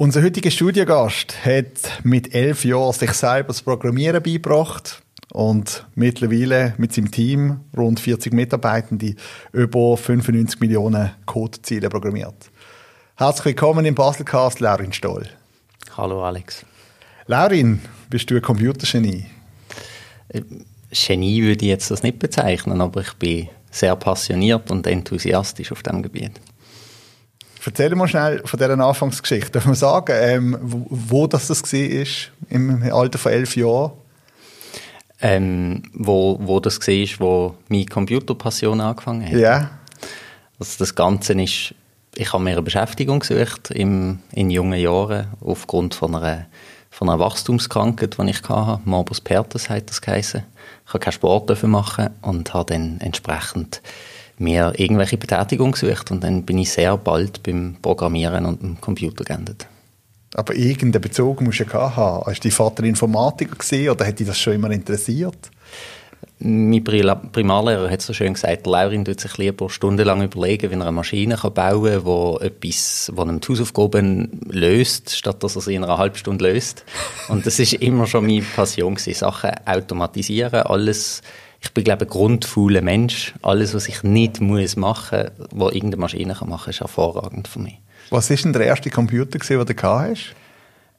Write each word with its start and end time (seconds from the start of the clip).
Unser 0.00 0.22
heutiger 0.22 0.50
Studiogast 0.50 1.44
hat 1.44 2.02
mit 2.04 2.34
elf 2.34 2.64
Jahren 2.64 2.94
sich 2.94 3.12
selber 3.12 3.48
das 3.48 3.60
Programmieren 3.60 4.22
beigebracht 4.22 5.02
und 5.30 5.84
mittlerweile 5.94 6.72
mit 6.78 6.94
seinem 6.94 7.10
Team, 7.10 7.60
rund 7.76 8.00
40 8.00 8.32
Mitarbeitende, 8.32 9.14
über 9.52 9.98
95 9.98 10.58
Millionen 10.60 11.10
Codeziele 11.26 11.90
programmiert. 11.90 12.50
Herzlich 13.16 13.44
willkommen 13.44 13.84
im 13.84 13.94
Baselcast, 13.94 14.60
Laurin 14.60 14.94
Stoll. 14.94 15.28
Hallo 15.98 16.24
Alex. 16.24 16.64
Laurin, 17.26 17.82
bist 18.08 18.30
du 18.30 18.36
ein 18.36 18.40
Computergenie? 18.40 19.26
Äh, 20.28 20.40
Genie 20.92 21.42
würde 21.42 21.66
ich 21.66 21.68
jetzt 21.68 21.90
das 21.90 22.02
nicht 22.02 22.18
bezeichnen, 22.18 22.80
aber 22.80 23.02
ich 23.02 23.12
bin 23.18 23.50
sehr 23.70 23.96
passioniert 23.96 24.70
und 24.70 24.86
enthusiastisch 24.86 25.70
auf 25.70 25.82
diesem 25.82 26.02
Gebiet. 26.02 26.40
Erzähl 27.64 27.94
mal 27.94 28.08
schnell 28.08 28.40
von 28.44 28.58
dieser 28.58 28.78
Anfangsgeschichte. 28.78 29.50
Darf 29.52 29.66
man 29.66 29.74
sagen, 29.74 30.14
ähm, 30.18 30.58
wo, 30.62 30.86
wo 30.88 31.26
das, 31.26 31.48
das 31.48 31.72
war 31.72 32.10
im 32.48 32.82
Alter 32.90 33.18
von 33.18 33.32
elf 33.32 33.56
Jahren? 33.56 33.92
Ähm, 35.20 35.82
wo, 35.92 36.38
wo 36.40 36.60
das 36.60 36.80
war, 36.80 37.20
wo 37.20 37.54
meine 37.68 37.84
Computerpassion 37.84 38.80
angefangen 38.80 39.26
hat. 39.26 39.38
Ja. 39.38 39.70
Also 40.58 40.76
das 40.78 40.94
Ganze 40.94 41.34
ist, 41.34 41.74
ich 42.14 42.32
habe 42.32 42.42
mir 42.42 42.52
eine 42.52 42.62
Beschäftigung 42.62 43.20
gesucht 43.20 43.70
im, 43.70 44.20
in 44.32 44.50
jungen 44.50 44.80
Jahren 44.80 45.28
aufgrund 45.42 45.94
von 45.94 46.14
einer, 46.14 46.46
von 46.90 47.10
einer 47.10 47.18
Wachstumskrankheit, 47.18 48.16
die 48.18 48.30
ich 48.30 48.42
hatte. 48.48 48.80
Morbus 48.86 49.20
Pertus 49.20 49.68
hat 49.68 49.90
das 49.90 50.00
geheißen. 50.00 50.42
Ich 50.86 50.94
habe 50.94 51.00
keinen 51.00 51.12
Sport 51.12 51.62
machen 51.64 52.10
und 52.22 52.54
habe 52.54 52.72
dann 52.72 52.98
entsprechend 53.00 53.82
mir 54.40 54.72
irgendwelche 54.76 55.18
Betätigung 55.18 55.72
gesucht 55.72 56.10
und 56.10 56.24
dann 56.24 56.44
bin 56.44 56.58
ich 56.58 56.72
sehr 56.72 56.96
bald 56.96 57.42
beim 57.42 57.76
Programmieren 57.80 58.46
und 58.46 58.60
beim 58.60 58.80
Computer 58.80 59.24
geendet. 59.24 59.66
Aber 60.34 60.54
irgendeinen 60.54 61.02
Bezug 61.02 61.40
musst 61.40 61.60
du 61.60 61.64
ja 61.64 61.96
haben. 61.96 62.24
Hast 62.26 62.44
du 62.44 62.48
dein 62.48 62.52
Vater 62.52 62.84
Informatiker 62.84 63.56
gesehen 63.56 63.90
oder 63.90 64.06
hat 64.06 64.18
dich 64.18 64.26
das 64.26 64.38
schon 64.38 64.54
immer 64.54 64.70
interessiert? 64.70 65.50
Mein 66.42 66.82
Primarlehrer 66.82 67.90
hat 67.90 68.00
so 68.00 68.14
schön 68.14 68.32
gesagt, 68.32 68.66
Laurin 68.66 69.04
tut 69.04 69.20
sich 69.20 69.36
lieber 69.36 69.68
stundenlang 69.68 70.22
überlegen, 70.22 70.70
wie 70.70 70.74
er 70.74 70.80
eine 70.80 70.92
Maschine 70.92 71.36
bauen 71.36 72.02
kann, 72.02 72.38
die 72.40 72.46
etwas, 72.46 73.12
die 73.14 73.20
einem 73.20 73.40
die 73.40 73.48
Hausaufgaben 73.48 74.40
löst, 74.48 75.14
statt 75.14 75.42
dass 75.42 75.56
er 75.56 75.62
sie 75.62 75.74
in 75.74 75.84
einer 75.84 75.98
halben 75.98 76.16
Stunde 76.16 76.50
löst. 76.50 76.84
Und 77.28 77.44
das 77.44 77.58
ist 77.58 77.74
immer 77.74 78.06
schon 78.06 78.24
meine 78.24 78.40
Passion 78.40 78.94
gewesen. 78.94 79.18
Sachen 79.18 79.50
automatisieren, 79.66 80.62
alles 80.62 81.20
ich 81.62 81.72
bin, 81.72 81.84
glaube 81.84 82.04
ich, 82.04 82.10
ein 82.10 82.12
grundfauler 82.12 82.80
Mensch. 82.80 83.34
Alles, 83.42 83.74
was 83.74 83.88
ich 83.88 84.02
nicht 84.02 84.40
muss 84.40 84.76
machen 84.76 85.30
muss, 85.38 85.48
was 85.52 85.72
irgendeine 85.74 86.00
Maschine 86.00 86.34
kann 86.34 86.48
machen 86.48 86.64
kann, 86.64 86.70
ist 86.70 86.80
hervorragend 86.80 87.48
für 87.48 87.58
mich. 87.58 87.78
Was 88.10 88.30
war 88.30 88.36
denn 88.36 88.52
der 88.52 88.66
erste 88.66 88.90
Computer, 88.90 89.38
den 89.38 89.66
du 89.66 89.82
hast? 89.82 90.34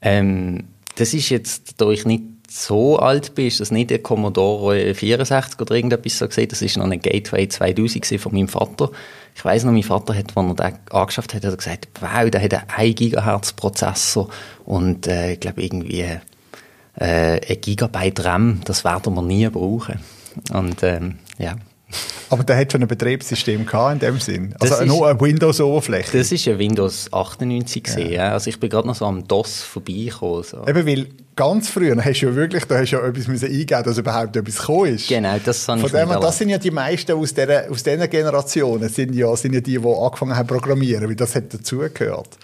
Ähm, 0.01 0.65
das 0.95 1.13
ist 1.13 1.29
jetzt, 1.29 1.81
da 1.81 1.89
ich 1.89 2.05
nicht 2.05 2.23
so 2.49 2.99
alt 2.99 3.33
bin, 3.33 3.47
ist 3.47 3.59
das 3.59 3.71
nicht 3.71 3.89
der 3.89 3.99
Commodore 3.99 4.93
64 4.93 5.59
oder 5.59 5.75
irgendetwas 5.75 6.17
so 6.17 6.27
gesehen. 6.27 6.49
Das 6.49 6.61
ist 6.61 6.77
noch 6.77 6.89
ein 6.89 7.01
Gateway 7.01 7.47
2000 7.47 8.19
von 8.19 8.33
meinem 8.33 8.47
Vater. 8.47 8.91
Ich 9.35 9.43
weiß 9.43 9.63
noch, 9.63 9.71
mein 9.71 9.83
Vater 9.83 10.13
hat, 10.15 10.35
als 10.35 10.59
er 10.59 10.71
den 10.71 10.77
angeschafft 10.91 11.33
hat, 11.33 11.45
hat 11.45 11.51
er 11.51 11.57
gesagt, 11.57 11.87
wow, 12.01 12.29
der 12.29 12.41
hat 12.41 12.53
einen 12.53 12.69
1 12.69 12.95
Gigahertz 12.95 13.53
Prozessor 13.53 14.29
und 14.65 15.07
äh, 15.07 15.33
ich 15.33 15.39
glaube 15.39 15.63
irgendwie 15.63 16.01
äh, 16.01 16.19
ein 16.99 17.61
Gigabyte 17.61 18.25
RAM. 18.25 18.61
Das 18.65 18.83
werden 18.83 19.15
wir 19.15 19.21
nie 19.21 19.47
brauchen. 19.47 19.99
Und 20.51 20.83
ähm, 20.83 21.19
ja. 21.37 21.55
Aber 22.29 22.43
der 22.43 22.57
hat 22.57 22.71
schon 22.71 22.81
ein 22.81 22.87
Betriebssystem 22.87 23.65
gehabt 23.65 23.93
in 23.93 23.99
dem 23.99 24.19
Sinn. 24.19 24.55
Also 24.59 24.75
das 24.75 24.85
nur 24.85 25.07
eine 25.07 25.19
Windows-Oberfläche. 25.19 26.17
Das 26.17 26.31
ist 26.31 26.47
ein 26.47 26.57
Windows 26.57 27.11
98 27.11 27.83
gesehen. 27.83 28.11
Ja. 28.13 28.31
Also 28.31 28.49
ich 28.49 28.59
bin 28.59 28.69
gerade 28.69 28.87
noch 28.87 28.95
so 28.95 29.05
am 29.05 29.27
DOS 29.27 29.63
vorbeigekommen. 29.63 30.43
So. 30.43 30.65
Eben 30.67 30.85
weil 30.85 31.07
ganz 31.35 31.69
früher 31.69 31.95
hast 32.03 32.21
du 32.21 32.27
ja 32.27 32.35
wirklich, 32.35 32.65
da 32.65 32.77
hast 32.77 32.91
du 32.91 32.97
ja 32.97 33.05
etwas 33.05 33.27
müssen 33.27 33.47
eingeben, 33.47 33.83
dass 33.83 33.97
überhaupt 33.97 34.35
etwas 34.35 34.57
gekommen 34.57 34.95
ist. 34.95 35.07
Genau, 35.07 35.37
das 35.43 35.67
habe 35.67 35.81
ich 35.81 35.89
Von 35.89 35.99
dem, 35.99 36.21
Das 36.21 36.37
sind 36.37 36.49
ja 36.49 36.57
die 36.57 36.71
meisten 36.71 37.13
aus 37.13 37.33
dieser, 37.33 37.69
aus 37.69 37.83
dieser 37.83 38.07
Generationen, 38.07 38.89
sind 38.89 39.15
ja, 39.15 39.35
sind 39.35 39.53
ja 39.53 39.61
die, 39.61 39.77
die 39.77 39.87
angefangen 39.87 40.35
haben 40.35 40.47
zu 40.47 40.53
programmieren, 40.53 41.07
weil 41.07 41.15
das 41.15 41.35
hat 41.35 41.53
dazugehört. 41.53 42.37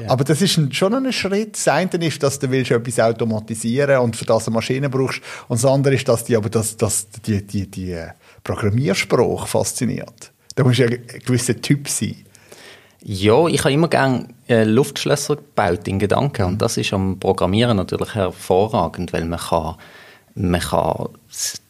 Ja. 0.00 0.10
Aber 0.10 0.24
das 0.24 0.40
ist 0.40 0.56
ein, 0.56 0.72
schon 0.72 0.94
ein 0.94 1.12
Schritt. 1.12 1.54
Das 1.56 1.68
eine 1.68 1.90
ist, 2.06 2.22
dass 2.22 2.38
du 2.38 2.50
willst 2.50 2.70
etwas 2.70 3.00
automatisieren 3.00 3.98
und 3.98 4.16
für 4.16 4.24
das 4.24 4.46
eine 4.46 4.54
Maschine 4.54 4.88
brauchst. 4.88 5.20
Und 5.48 5.62
das 5.62 5.70
andere 5.70 5.94
ist, 5.94 6.08
dass 6.08 6.24
die, 6.24 6.36
aber 6.36 6.48
das, 6.48 6.76
das, 6.76 7.08
die, 7.26 7.46
die, 7.46 7.66
die 7.70 7.96
Programmierspruch 8.44 9.46
fasziniert. 9.46 10.32
Da 10.54 10.62
musst 10.62 10.78
du 10.78 10.84
ja 10.84 10.90
ein 10.90 11.02
gewisser 11.24 11.60
Typ 11.60 11.88
sein. 11.88 12.24
Ja, 13.02 13.48
ich 13.48 13.60
habe 13.60 13.72
immer 13.72 13.88
gerne 13.88 14.28
äh, 14.48 14.64
Luftschlösser 14.64 15.36
gebaut 15.36 15.88
in 15.88 15.98
Gedanken 15.98 16.44
und 16.44 16.62
das 16.62 16.76
ist 16.76 16.92
am 16.92 17.18
Programmieren 17.18 17.76
natürlich 17.76 18.14
hervorragend, 18.14 19.12
weil 19.12 19.24
man 19.24 19.40
kann, 19.40 19.76
man 20.34 20.60
kann 20.60 21.08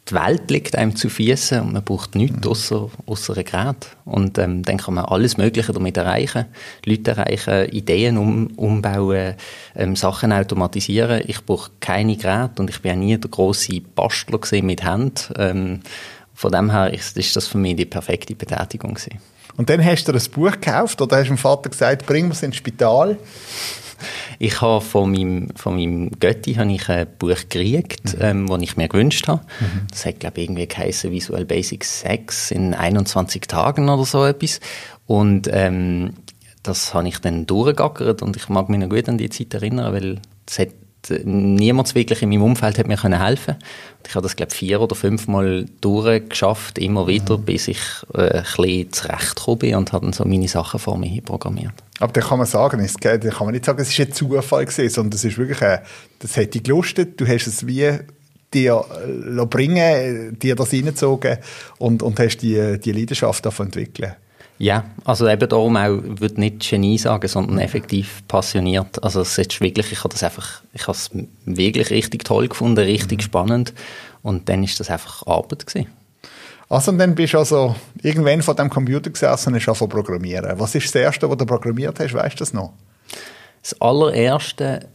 die 0.09 0.13
Welt 0.13 0.51
liegt 0.51 0.75
einem 0.75 0.95
zu 0.95 1.09
Füßen 1.09 1.61
und 1.61 1.73
man 1.73 1.83
braucht 1.83 2.15
nichts 2.15 2.45
mhm. 2.45 2.51
außer, 2.51 2.89
außer 3.05 3.37
ein 3.37 3.43
Gerät. 3.43 3.97
Und 4.05 4.37
ähm, 4.37 4.61
dann 4.63 4.77
kann 4.77 4.93
man 4.93 5.05
alles 5.05 5.37
Mögliche 5.37 5.73
damit 5.73 5.97
erreichen. 5.97 6.45
Leute 6.85 7.11
erreichen, 7.11 7.69
Ideen 7.71 8.17
um, 8.17 8.47
umbauen, 8.55 9.33
ähm, 9.75 9.95
Sachen 9.95 10.31
automatisieren. 10.31 11.23
Ich 11.25 11.43
brauche 11.43 11.71
keine 11.79 12.17
Geräte 12.17 12.61
und 12.61 12.69
ich 12.69 12.81
bin 12.81 12.91
auch 12.91 12.95
nie 12.97 13.17
der 13.17 13.31
grosse 13.31 13.81
Bastler 13.81 14.39
mit 14.61 14.83
Händen. 14.83 15.33
Ähm, 15.37 15.79
von 16.35 16.51
dem 16.51 16.69
her 16.69 16.93
ist, 16.93 17.17
das 17.17 17.47
für 17.47 17.57
mich 17.57 17.77
die 17.77 17.85
perfekte 17.85 18.35
Betätigung 18.35 18.93
gewesen. 18.93 19.19
Und 19.57 19.69
dann 19.69 19.83
hast 19.83 20.07
du 20.07 20.11
ein 20.11 20.21
Buch 20.31 20.51
gekauft 20.51 21.01
oder 21.01 21.17
hast 21.17 21.27
du 21.27 21.33
dem 21.33 21.37
Vater 21.37 21.69
gesagt, 21.69 22.05
bring 22.05 22.29
es 22.29 22.43
ins 22.43 22.57
Spital? 22.57 23.17
Ich 24.37 24.59
habe 24.61 24.83
von 24.83 25.11
meinem, 25.11 25.47
von 25.55 25.75
meinem 25.75 26.11
Götti 26.19 26.55
habe 26.55 26.71
ich 26.73 26.89
ein 26.89 27.07
Buch 27.17 27.39
gekriegt, 27.49 28.15
mhm. 28.15 28.21
ähm, 28.21 28.47
das 28.47 28.61
ich 28.61 28.75
mir 28.75 28.89
gewünscht 28.89 29.29
habe. 29.29 29.41
Mhm. 29.61 29.87
Das 29.89 30.05
hat, 30.05 30.19
glaube 30.19 30.41
ich, 30.41 30.43
irgendwie 30.45 30.67
geheißen 30.67 31.09
Visual 31.09 31.45
Basics 31.45 32.01
6 32.01 32.51
in 32.51 32.73
21 32.73 33.43
Tagen 33.43 33.87
oder 33.87 34.03
so 34.03 34.25
etwas. 34.25 34.59
Und 35.05 35.47
ähm, 35.49 36.15
das 36.63 36.93
habe 36.93 37.07
ich 37.07 37.19
dann 37.19 37.45
durchgegackert 37.45 38.21
und 38.21 38.35
ich 38.35 38.49
mag 38.49 38.67
mich 38.67 38.79
noch 38.79 38.89
gut 38.89 39.07
an 39.07 39.17
die 39.17 39.29
Zeit 39.29 39.53
erinnern, 39.53 39.93
weil 39.93 40.19
es 40.45 40.59
hat 40.59 40.69
niemand 41.23 41.93
wirklich 41.95 42.21
in 42.21 42.29
meinem 42.29 42.43
Umfeld 42.43 42.77
hat 42.77 42.87
mir 42.87 42.97
können 42.97 43.21
helfen. 43.21 43.55
Ich 44.07 44.15
habe 44.15 44.23
das 44.23 44.35
glaube 44.35 44.53
vier 44.53 44.81
oder 44.81 44.95
fünf 44.95 45.27
Mal 45.27 45.65
durchgeschafft, 45.81 46.77
immer 46.77 47.07
wieder, 47.07 47.37
mhm. 47.37 47.43
bis 47.43 47.67
ich 47.67 47.79
äh, 48.13 48.37
ein 48.37 48.43
bisschen 48.43 48.91
zurechtgekommen 48.91 49.59
bin 49.59 49.75
und 49.75 49.91
habe 49.93 50.05
dann 50.05 50.13
so 50.13 50.25
meine 50.25 50.47
Sachen 50.47 50.79
vor 50.79 50.97
mir 50.97 51.21
programmiert. 51.21 51.73
Aber 51.99 52.13
da 52.13 52.21
kann 52.21 52.37
man 52.37 52.47
sagen, 52.47 52.79
es 52.81 52.95
da 52.95 53.17
kann 53.17 53.45
man 53.45 53.53
nicht 53.53 53.65
sagen, 53.65 53.81
es 53.81 53.89
ist 53.89 53.99
ein 53.99 54.11
Zufall 54.11 54.65
gewesen, 54.65 54.89
sondern 54.89 55.15
es 55.15 55.23
ist 55.23 55.37
wirklich, 55.37 55.61
ein, 55.61 55.79
das 56.19 56.33
dich 56.33 56.63
gelustet, 56.63 57.19
du 57.19 57.27
hast 57.27 57.47
es 57.47 57.65
wie 57.65 57.99
dir 58.53 58.85
äh, 59.05 59.45
bringen, 59.45 60.37
dir 60.39 60.55
das 60.55 60.73
reingezogen 60.73 61.37
und, 61.77 62.03
und 62.03 62.19
hast 62.19 62.37
die, 62.37 62.79
die 62.79 62.91
Leidenschaft 62.91 63.45
davon 63.45 63.67
entwickeln. 63.67 64.15
Ja, 64.57 64.85
also 65.03 65.27
eben 65.27 65.49
darum 65.49 65.75
auch, 65.75 65.97
ich 65.97 66.21
würde 66.21 66.39
nicht 66.39 66.69
Genie 66.69 66.97
sagen, 66.97 67.27
sondern 67.27 67.59
effektiv 67.59 68.23
passioniert. 68.27 69.03
Also 69.03 69.21
es 69.21 69.37
ist 69.37 69.59
wirklich, 69.59 69.91
ich 69.91 69.99
habe 69.99 70.09
das 70.09 70.23
einfach, 70.23 70.61
ich 70.73 70.83
habe 70.83 70.93
es 70.93 71.11
wirklich 71.45 71.89
richtig 71.89 72.23
toll 72.23 72.47
gefunden, 72.47 72.79
richtig 72.79 73.19
mhm. 73.19 73.23
spannend 73.23 73.73
und 74.23 74.47
dann 74.47 74.63
ist 74.63 74.79
das 74.79 74.89
einfach 74.89 75.27
Arbeit 75.27 75.67
gewesen. 75.67 75.89
Also 76.69 76.91
und 76.91 76.97
dann 76.97 77.13
bist 77.15 77.33
du 77.33 77.39
also 77.39 77.75
irgendwann 78.01 78.41
vor 78.41 78.55
dem 78.55 78.69
Computer 78.69 79.09
gesessen 79.09 79.49
und 79.49 79.59
hast 79.59 79.67
angefangen 79.67 79.91
programmieren. 79.91 80.57
Was 80.57 80.73
ist 80.73 80.85
das 80.85 80.95
Erste, 80.95 81.29
was 81.29 81.37
du 81.37 81.45
programmiert 81.45 81.99
hast, 81.99 82.13
weißt 82.13 82.35
du 82.35 82.39
das 82.39 82.53
noch? 82.53 82.73
Das 83.61 83.79
allererste 83.81 84.87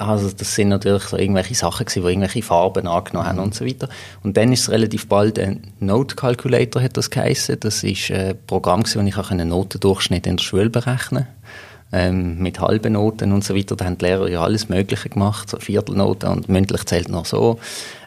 also 0.00 0.30
das 0.30 0.54
sind 0.54 0.68
natürlich 0.68 1.04
so 1.04 1.16
irgendwelche 1.16 1.54
Sachen 1.54 1.84
gewesen, 1.84 2.02
die 2.02 2.08
irgendwelche 2.08 2.42
Farben 2.42 2.88
angenommen 2.88 3.28
haben 3.28 3.38
und 3.38 3.54
so 3.54 3.66
weiter. 3.66 3.88
Und 4.22 4.36
dann 4.36 4.52
ist 4.52 4.60
es 4.60 4.70
relativ 4.70 5.08
bald 5.08 5.38
ein 5.38 5.72
Note 5.78 6.16
Calculator, 6.16 6.82
hat 6.82 6.96
das 6.96 7.10
geheißen. 7.10 7.60
Das 7.60 7.84
ist 7.84 8.10
ein 8.10 8.38
Programm 8.46 8.82
gewesen, 8.82 9.02
wo 9.02 9.06
ich 9.06 9.16
auch 9.16 9.30
einen 9.30 9.48
Notendurchschnitt 9.48 10.26
in 10.26 10.36
der 10.36 10.42
Schule 10.44 10.70
berechnen 10.70 11.26
ähm, 11.92 12.38
mit 12.38 12.60
halben 12.60 12.94
Noten 12.94 13.32
und 13.32 13.44
so 13.44 13.54
weiter. 13.54 13.76
Da 13.76 13.84
haben 13.84 13.98
die 13.98 14.06
Lehrer 14.06 14.28
ja 14.28 14.42
alles 14.42 14.68
Mögliche 14.68 15.08
gemacht, 15.08 15.50
so 15.50 15.58
Viertelnoten 15.58 16.28
und 16.28 16.48
mündlich 16.48 16.84
zählt 16.86 17.08
noch 17.08 17.26
so. 17.26 17.58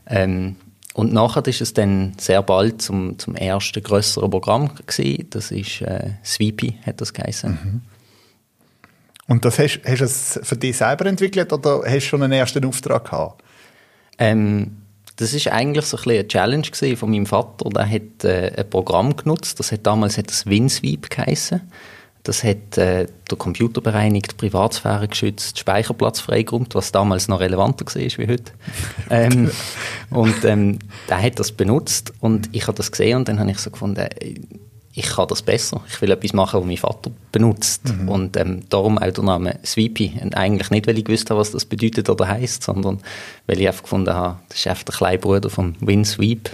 Ähm, 0.07 0.55
und 0.93 1.11
nachher 1.11 1.45
ist 1.47 1.61
es 1.61 1.73
dann 1.73 2.13
sehr 2.19 2.43
bald 2.43 2.81
zum, 2.81 3.17
zum 3.17 3.35
ersten 3.35 3.81
größeren 3.81 4.29
Programm 4.29 4.71
gewesen. 4.85 5.27
Das 5.31 5.51
ist 5.51 5.81
äh, 5.81 6.11
Sweepy, 6.23 6.79
hat 6.85 7.01
das 7.01 7.13
geheißen. 7.13 7.51
Mhm. 7.51 7.92
Und 9.27 9.45
das 9.45 9.59
hast, 9.59 9.81
hast 9.85 9.99
du 9.99 10.05
es 10.05 10.39
für 10.43 10.57
dich 10.57 10.77
selber 10.77 11.05
entwickelt 11.05 11.51
oder 11.53 11.81
hast 11.85 11.93
du 11.93 12.01
schon 12.01 12.23
einen 12.23 12.33
ersten 12.33 12.65
Auftrag 12.65 13.05
gehabt? 13.05 13.43
Ähm, 14.17 14.77
das 15.15 15.33
ist 15.33 15.47
eigentlich 15.47 15.85
so 15.85 15.97
ein 15.97 16.09
eine 16.09 16.27
Challenge 16.27 16.67
von 16.95 17.11
meinem 17.11 17.25
Vater. 17.25 17.69
Der 17.69 17.89
hat 17.89 18.23
äh, 18.23 18.51
ein 18.57 18.69
Programm 18.69 19.15
genutzt, 19.15 19.59
das 19.59 19.71
hat 19.71 19.85
damals 19.85 20.17
hat 20.17 20.29
das 20.29 20.45
WinSweep 20.45 21.09
geheißen. 21.09 21.61
Das 22.23 22.43
hat 22.43 22.77
äh, 22.77 23.07
der 23.29 23.37
Computer 23.37 23.81
bereinigt, 23.81 24.37
Privatsphäre 24.37 25.09
geschützt, 25.09 25.59
Speicherplatz 25.59 26.21
freigeräumt, 26.21 26.73
was 26.73 26.93
damals 26.93 27.27
noch 27.27 27.41
relevanter 27.41 27.85
war 27.85 27.95
wie 27.95 28.27
heute. 28.27 28.53
ähm, 29.09 29.51
und 30.09 30.45
ähm, 30.45 30.79
der 31.09 31.21
hat 31.21 31.37
das 31.39 31.51
benutzt 31.51 32.13
und 32.21 32.49
ich 32.53 32.65
habe 32.67 32.77
das 32.77 32.91
gesehen 32.91 33.17
und 33.17 33.27
dann 33.27 33.39
habe 33.39 33.51
ich 33.51 33.59
so 33.59 33.71
gefunden, 33.71 34.07
ich 34.95 35.07
kann 35.07 35.27
das 35.27 35.41
besser. 35.41 35.81
Ich 35.87 36.01
will 36.01 36.11
etwas 36.11 36.33
machen, 36.33 36.59
was 36.59 36.67
mein 36.67 36.77
Vater 36.77 37.11
benutzt. 37.31 37.81
Mhm. 37.85 38.09
Und 38.09 38.37
ähm, 38.37 38.61
darum 38.69 38.99
auch 38.99 39.11
der 39.11 39.23
Name 39.23 39.59
Sweepy. 39.65 40.19
Und 40.21 40.37
eigentlich 40.37 40.69
nicht, 40.69 40.85
weil 40.85 40.97
ich 40.97 41.05
gewusst 41.05 41.29
habe, 41.31 41.39
was 41.39 41.51
das 41.51 41.65
bedeutet 41.65 42.09
oder 42.09 42.27
heißt, 42.27 42.61
sondern 42.61 42.99
weil 43.47 43.59
ich 43.59 43.67
einfach 43.67 43.83
gefunden 43.83 44.13
habe, 44.13 44.37
das 44.49 44.59
ist 44.59 44.67
einfach 44.67 44.83
der 44.83 44.95
kleine 44.95 45.17
Bruder 45.17 45.49
von 45.49 45.75
Win 45.79 46.05
Sweep. 46.05 46.51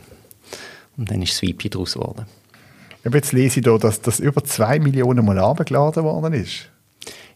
Und 0.97 1.11
dann 1.11 1.21
ist 1.21 1.35
Sweepy 1.35 1.69
daraus 1.69 1.93
geworden. 1.93 2.25
Jetzt 3.11 3.31
lese 3.31 3.59
ich 3.59 3.65
hier, 3.65 3.77
dass 3.77 4.01
das 4.01 4.19
über 4.19 4.43
zwei 4.43 4.79
Millionen 4.79 5.25
Mal 5.25 5.39
abgeladen 5.39 6.03
worden 6.03 6.33
ist. 6.33 6.69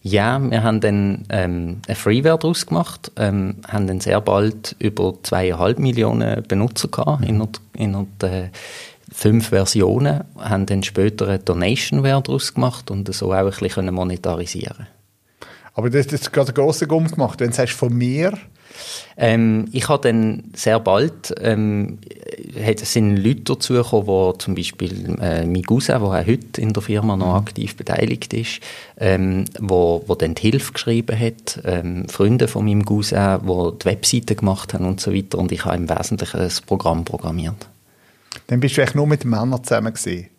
Ja, 0.06 0.38
wir 0.38 0.64
haben 0.64 0.82
dann 0.82 1.24
ähm, 1.30 1.82
eine 1.88 1.96
Freeware 1.96 2.38
daraus 2.38 2.66
gemacht, 2.66 3.12
ähm, 3.16 3.56
haben 3.70 3.88
dann 3.88 4.02
sehr 4.02 4.20
bald 4.20 4.76
über 4.80 5.14
zweieinhalb 5.24 5.80
Millionen 5.80 6.44
Benutzer 6.44 6.90
gehabt, 6.90 7.22
mhm. 7.22 7.28
innerhalb, 7.28 7.60
innerhalb 7.74 8.20
der 8.20 8.50
fünf 9.14 9.50
Versionen, 9.50 10.24
haben 10.38 10.66
dann 10.66 10.84
später 10.84 11.28
eine 11.28 11.40
Donationware 11.40 12.22
daraus 12.22 12.54
gemacht 12.54 12.92
und 12.92 13.14
so 13.14 13.34
auch 13.34 13.38
ein 13.38 13.50
bisschen 13.50 13.94
monetarisieren 13.94 14.88
Aber 15.74 15.90
das, 15.90 16.08
das 16.08 16.32
gerade 16.32 16.50
einen 16.50 16.56
grossen 16.56 16.88
Gumm 16.88 17.08
gemacht. 17.08 17.40
Wenn 17.40 17.50
du 17.50 17.56
sagst, 17.56 17.74
von 17.74 17.94
mir 17.94 18.34
ähm, 19.18 19.66
ich 19.72 19.88
habe 19.90 20.08
dann 20.10 20.44
sehr 20.56 20.80
bald, 20.80 21.34
ähm, 21.40 22.00
sind 22.78 23.18
Leute 23.18 23.42
dazugekommen, 23.42 24.08
wo 24.08 24.34
zum 24.34 24.56
Beispiel 24.56 25.18
äh, 25.22 25.46
mein 25.46 25.64
Cousin, 25.64 26.00
der 26.00 26.02
auch 26.02 26.14
heute 26.14 26.62
in 26.62 26.74
der 26.74 26.82
Firma 26.82 27.16
noch 27.16 27.36
aktiv 27.36 27.76
beteiligt 27.76 28.34
ist, 28.34 28.60
ähm, 28.98 29.46
wo, 29.60 30.04
wo 30.08 30.16
dann 30.16 30.36
die 30.36 30.42
Hilfe 30.42 30.74
geschrieben 30.74 31.18
hat, 31.18 31.60
ähm, 31.64 32.08
Freunde 32.10 32.48
von 32.48 32.66
meinem 32.66 32.86
Cousin, 32.86 33.40
die 33.44 33.78
die 33.80 33.86
Webseite 33.86 34.36
gemacht 34.36 34.74
haben 34.74 34.86
und 34.86 35.00
so 35.00 35.14
weiter 35.14 35.38
und 35.38 35.52
ich 35.52 35.66
habe 35.66 35.78
im 35.78 35.90
Wesentlichen 35.90 36.40
das 36.40 36.62
Programm 36.62 37.06
programmiert. 37.06 37.68
Dann 38.48 38.60
bist 38.60 38.78
du 38.78 38.82
echt 38.82 38.96
nur 38.96 39.08
mit 39.08 39.26
Männern 39.26 39.64
zusammen 39.64 39.94
gewesen? 39.94 40.30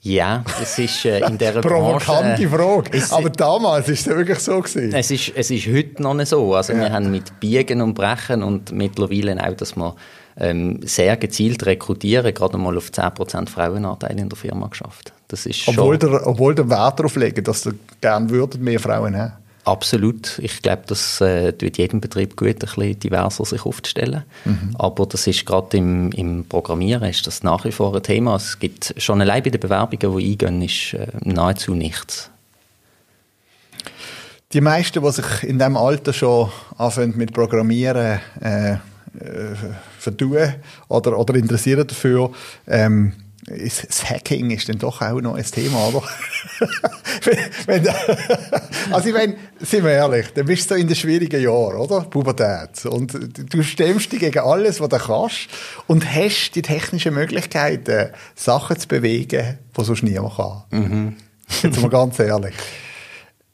Ja, 0.00 0.44
es 0.62 0.78
ist 0.78 1.04
äh, 1.04 1.26
in 1.26 1.36
dieser 1.36 1.60
Provokante 1.60 2.46
Branche, 2.46 2.48
Frage. 2.48 2.90
Es, 2.96 3.12
aber 3.12 3.30
damals 3.30 3.88
ist 3.88 4.06
es 4.06 4.16
wirklich 4.16 4.38
so 4.38 4.60
gewesen. 4.60 4.92
Es 4.94 5.10
ist, 5.10 5.32
es 5.34 5.50
ist 5.50 5.66
heute 5.66 6.02
noch 6.02 6.14
nicht 6.14 6.28
so. 6.28 6.54
Also 6.54 6.72
ja. 6.72 6.80
wir 6.80 6.92
haben 6.92 7.10
mit 7.10 7.40
Biegen 7.40 7.82
und 7.82 7.94
Brechen 7.94 8.42
und 8.44 8.70
mittlerweile 8.70 9.36
auch, 9.44 9.54
dass 9.54 9.76
wir 9.76 9.96
ähm, 10.38 10.80
sehr 10.84 11.16
gezielt 11.16 11.66
rekrutieren, 11.66 12.32
gerade 12.32 12.56
mal 12.58 12.76
auf 12.76 12.90
10% 12.90 13.48
Frauenanteil 13.48 14.18
in 14.18 14.28
der 14.28 14.38
Firma 14.38 14.68
geschafft. 14.68 15.12
Das 15.26 15.46
ist 15.46 15.66
obwohl, 15.66 15.98
der, 15.98 16.26
obwohl 16.26 16.54
der 16.54 16.70
Wert 16.70 17.00
darauf 17.00 17.16
legen, 17.16 17.42
dass 17.42 17.66
ihr 17.66 17.74
gerne 18.00 18.30
würdet 18.30 18.60
mehr 18.60 18.78
Frauen 18.78 19.16
haben. 19.16 19.32
Absolut. 19.68 20.38
Ich 20.38 20.62
glaube, 20.62 20.84
das 20.86 21.20
äh, 21.20 21.52
tut 21.52 21.76
jedem 21.76 22.00
Betrieb 22.00 22.38
gut, 22.38 22.48
ein 22.48 22.58
bisschen 22.58 22.98
diverser 23.00 23.44
sich 23.44 23.66
aufzustellen. 23.66 24.22
Mhm. 24.46 24.74
Aber 24.78 25.04
das 25.04 25.26
ist 25.26 25.44
gerade 25.44 25.76
im, 25.76 26.10
im 26.12 26.46
Programmieren 26.48 27.02
ist 27.02 27.26
das 27.26 27.42
nach 27.42 27.66
wie 27.66 27.72
vor 27.72 27.94
ein 27.94 28.02
Thema. 28.02 28.36
Es 28.36 28.58
gibt 28.58 28.94
schon 28.96 29.20
allein 29.20 29.42
bei 29.42 29.50
den 29.50 29.60
Bewerbungen, 29.60 30.16
die 30.16 30.30
eingehen, 30.30 30.62
ist 30.62 30.94
äh, 30.94 31.08
nahezu 31.22 31.74
nichts. 31.74 32.30
Die 34.54 34.62
meisten, 34.62 35.04
die 35.04 35.12
sich 35.12 35.42
in 35.42 35.58
diesem 35.58 35.76
Alter 35.76 36.14
schon 36.14 36.50
anfangen 36.78 37.18
mit 37.18 37.34
Programmieren 37.34 38.20
äh, 38.40 38.72
äh, 38.72 38.78
vertun 39.98 40.54
oder, 40.88 41.18
oder 41.18 41.34
interessieren 41.34 41.86
dafür, 41.86 42.30
ähm, 42.66 43.12
das 43.48 44.10
Hacking 44.10 44.50
ist 44.50 44.68
dann 44.68 44.78
doch 44.78 45.00
auch 45.00 45.20
noch 45.20 45.34
ein 45.34 45.44
Thema, 45.44 45.88
oder? 45.88 46.02
wenn, 47.66 47.88
also 48.92 49.08
ich 49.08 49.14
meine, 49.14 49.36
sind 49.60 49.84
wir 49.84 49.92
ehrlich, 49.92 50.26
dann 50.34 50.46
bist 50.46 50.70
du 50.70 50.74
in 50.74 50.86
den 50.86 50.96
schwierigen 50.96 51.42
Jahren, 51.42 51.76
oder? 51.76 52.02
Pubertät. 52.02 52.86
Und 52.86 53.18
du 53.52 53.62
stemmst 53.62 54.12
dich 54.12 54.20
gegen 54.20 54.38
alles, 54.40 54.80
was 54.80 54.88
du 54.88 54.98
kannst 54.98 55.48
und 55.86 56.04
hast 56.14 56.52
die 56.52 56.62
technischen 56.62 57.14
Möglichkeiten, 57.14 58.10
Sachen 58.34 58.78
zu 58.78 58.88
bewegen, 58.88 59.58
die 59.76 59.84
sonst 59.84 60.02
niemand 60.02 60.36
kann. 60.36 60.62
Mhm. 60.70 61.16
Jetzt 61.62 61.80
mal 61.80 61.90
ganz 61.90 62.18
ehrlich. 62.18 62.54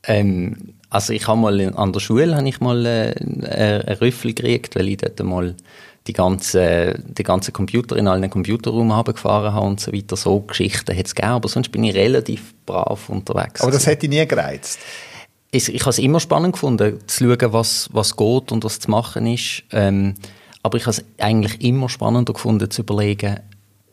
Ähm, 0.06 0.74
also 0.90 1.12
ich 1.12 1.26
habe 1.26 1.40
mal 1.40 1.74
an 1.74 1.92
der 1.92 2.00
Schule 2.00 2.36
habe 2.36 2.48
ich 2.48 2.60
mal 2.60 2.86
äh, 2.86 3.14
einen 3.20 3.98
Rüffel 3.98 4.32
gekriegt, 4.32 4.76
weil 4.76 4.88
ich 4.88 4.98
dort 4.98 5.20
mal 5.22 5.54
die 6.06 6.12
ganze, 6.12 7.02
die 7.06 7.22
ganze 7.22 7.50
Computer 7.50 7.96
in 7.96 8.08
allen 8.08 8.28
Computerraum 8.28 9.04
gefahren 9.04 9.54
habe 9.54 9.66
und 9.66 9.80
so 9.80 9.92
weiter. 9.92 10.16
So 10.16 10.40
Geschichten 10.40 10.92
hätte 10.92 11.06
es 11.06 11.14
gegeben, 11.14 11.34
aber 11.34 11.48
sonst 11.48 11.72
bin 11.72 11.82
ich 11.84 11.94
relativ 11.94 12.54
brav 12.66 13.08
unterwegs. 13.08 13.62
Aber 13.62 13.72
das 13.72 13.86
hätte 13.86 14.06
ich 14.06 14.10
nie 14.10 14.26
gereizt? 14.26 14.78
Ich, 15.50 15.72
ich 15.72 15.80
habe 15.80 15.90
es 15.90 15.98
immer 15.98 16.20
spannend 16.20 16.52
gefunden, 16.52 16.98
zu 17.06 17.24
schauen, 17.24 17.52
was, 17.52 17.88
was 17.92 18.16
geht 18.16 18.52
und 18.52 18.64
was 18.64 18.80
zu 18.80 18.90
machen 18.90 19.26
ist. 19.26 19.62
Ähm, 19.72 20.14
aber 20.62 20.76
ich 20.76 20.84
habe 20.84 20.96
es 20.96 21.04
eigentlich 21.18 21.62
immer 21.62 21.88
spannender 21.88 22.32
gefunden, 22.32 22.70
zu 22.70 22.82
überlegen, 22.82 23.40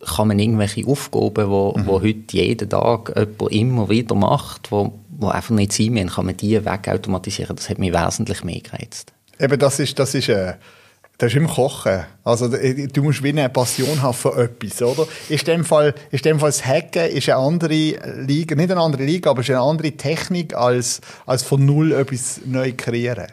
kann 0.04 0.28
man 0.28 0.40
irgendwelche 0.40 0.86
Aufgaben, 0.88 1.50
wo, 1.50 1.75
mhm. 1.78 1.86
wo 1.86 2.02
heute 2.02 2.36
jeden 2.36 2.69
Tag 2.69 3.13
jemand 3.16 3.52
immer 3.52 3.90
wieder 3.90 4.16
macht, 4.16 4.72
wo, 4.72 4.94
wo 5.18 5.28
einfach 5.28 5.54
nicht 5.54 5.72
sein 5.72 5.92
müssen, 5.92 6.10
kann 6.10 6.25
man 6.25 6.36
die 6.36 6.66
wegautomatisieren. 6.66 7.56
Das 7.56 7.69
hat 7.69 7.78
mich 7.78 7.94
wesentlich 7.94 8.44
mehr 8.44 8.60
gereizt. 8.60 9.13
Eben, 9.40 9.60
das 9.60 9.80
ist, 9.80 9.98
das 10.00 10.16
ist 10.16 10.28
äh 10.28 10.56
das 11.22 11.34
ist 11.34 11.38
im 11.38 11.48
Kochen. 11.48 12.04
Also 12.24 12.48
du 12.48 13.04
musst 13.04 13.22
wie 13.22 13.30
eine 13.30 13.48
Passion 13.48 14.02
haben 14.02 14.16
für 14.16 14.36
etwas, 14.36 14.82
oder? 14.82 15.08
Ist 15.30 15.46
dem 15.46 15.64
Fall, 15.64 15.94
ist 16.10 16.26
dem 16.26 16.40
Fall 16.40 16.50
das 16.50 16.66
Hacken 16.66 17.12
ist 17.12 17.30
eine 17.30 17.38
andere 17.38 17.74
Liga, 18.26 18.56
nicht 18.56 18.72
eine 18.72 18.82
andere 18.82 19.04
Liga, 19.04 19.30
aber 19.30 19.42
ist 19.42 19.52
eine 19.52 19.60
andere 19.60 19.92
Technik 19.92 20.56
als, 20.56 21.00
als 21.28 21.44
von 21.44 21.64
null 21.64 21.92
etwas 21.92 22.42
neu 22.46 22.74
kreieren. 22.76 23.28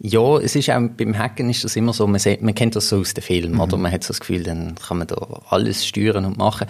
Ja, 0.00 0.38
es 0.38 0.56
ist 0.56 0.68
auch, 0.70 0.80
beim 0.96 1.16
Hacken 1.16 1.48
ist 1.50 1.62
das 1.62 1.76
immer 1.76 1.92
so, 1.92 2.04
man, 2.08 2.18
sieht, 2.18 2.42
man 2.42 2.52
kennt 2.52 2.74
das 2.74 2.88
so 2.88 2.98
aus 2.98 3.14
den 3.14 3.22
Filmen, 3.22 3.54
mhm. 3.54 3.60
oder? 3.60 3.76
Man 3.76 3.92
hat 3.92 4.02
so 4.02 4.08
das 4.08 4.18
Gefühl, 4.18 4.42
dann 4.42 4.74
kann 4.74 4.98
man 4.98 5.06
da 5.06 5.40
alles 5.50 5.86
steuern 5.86 6.24
und 6.24 6.36
machen. 6.36 6.66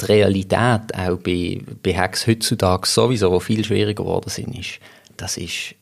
Die 0.00 0.06
Realität 0.06 0.92
auch 0.92 1.18
bei, 1.18 1.60
bei 1.84 1.94
Hacks 1.94 2.26
heutzutage 2.26 2.88
sowieso, 2.88 3.30
wo 3.30 3.38
viel 3.38 3.64
schwieriger 3.64 4.02
geworden 4.02 4.28
sind, 4.28 4.58
ist, 4.58 4.80
das 5.16 5.36
ist 5.36 5.76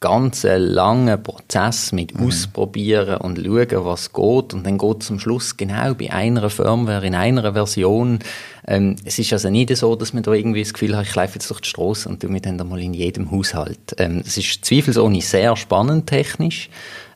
ganz 0.00 0.42
langer 0.44 1.16
Prozess 1.16 1.92
mit 1.92 2.14
mhm. 2.14 2.26
Ausprobieren 2.26 3.16
und 3.18 3.38
schauen, 3.38 3.84
was 3.84 4.12
geht. 4.12 4.52
Und 4.54 4.64
dann 4.64 4.78
geht 4.78 5.02
es 5.02 5.10
am 5.10 5.18
Schluss 5.18 5.56
genau 5.56 5.94
bei 5.94 6.12
einer 6.12 6.50
Firmware, 6.50 7.06
in 7.06 7.14
einer 7.14 7.54
Version. 7.54 8.18
Ähm, 8.66 8.96
es 9.04 9.18
ist 9.18 9.32
also 9.32 9.48
nicht 9.48 9.74
so, 9.76 9.96
dass 9.96 10.12
man 10.12 10.22
da 10.22 10.32
irgendwie 10.32 10.62
das 10.62 10.74
Gefühl 10.74 10.96
hat, 10.96 11.06
ich 11.06 11.14
laufe 11.14 11.34
jetzt 11.34 11.48
durch 11.50 11.60
die 11.60 11.68
Straße 11.68 12.08
und 12.08 12.20
tue 12.20 12.30
mir 12.30 12.40
dann 12.40 12.56
mal 12.68 12.80
in 12.80 12.94
jedem 12.94 13.30
Haushalt. 13.30 13.94
Ähm, 13.98 14.22
es 14.26 14.36
ist 14.36 14.64
zweifelsohne 14.64 15.20
sehr 15.22 15.56
spannend 15.56 16.06
technisch. 16.06 16.68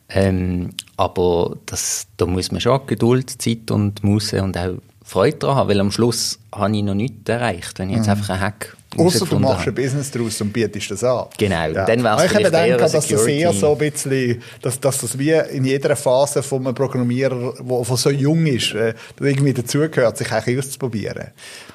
Ähm, 0.09 0.71
aber 0.97 1.57
das, 1.67 2.07
da 2.17 2.25
muss 2.25 2.51
man 2.51 2.61
schon 2.61 2.87
Geduld, 2.87 3.29
Zeit 3.41 3.69
und 3.69 4.03
Muße 4.03 4.41
und 4.41 4.57
auch 4.57 4.77
Freude 5.09 5.37
daran 5.37 5.55
haben, 5.55 5.69
weil 5.69 5.79
am 5.79 5.91
Schluss 5.91 6.37
habe 6.53 6.75
ich 6.75 6.83
noch 6.83 6.93
nichts 6.93 7.27
erreicht. 7.27 7.79
Wenn 7.79 7.89
ich 7.89 7.97
jetzt 7.97 8.05
mhm. 8.05 8.11
einfach 8.11 8.29
einen 8.29 8.41
Hack 8.41 8.77
Außer 8.97 9.25
du 9.25 9.37
machst 9.37 9.67
ein 9.67 9.75
Business 9.75 10.09
daraus 10.09 10.41
und 10.41 10.51
bietest 10.51 10.89
das 10.89 11.03
an. 11.03 11.25
Genau, 11.37 11.67
ja. 11.67 11.85
dann 11.85 12.03
wär's 12.03 12.25
Ich 12.25 12.33
habe 12.33 12.43
gedacht, 12.43 12.81
dass 12.81 12.91
das 13.07 13.11
eher 13.27 13.53
so 13.53 13.73
ein 13.73 13.77
bisschen, 13.77 14.41
dass, 14.61 14.79
dass 14.79 14.97
das 14.99 15.17
wie 15.17 15.31
in 15.31 15.65
jeder 15.65 15.95
Phase 15.95 16.41
von 16.41 16.65
einem 16.65 16.75
Programmierer, 16.75 17.53
der 17.59 17.97
so 17.97 18.09
jung 18.09 18.45
ist, 18.47 18.73
äh, 18.73 18.95
irgendwie 19.19 19.53
dazugehört, 19.53 20.17
sich 20.17 20.31
eigentlich 20.31 20.57
auszuprobieren. 20.57 21.27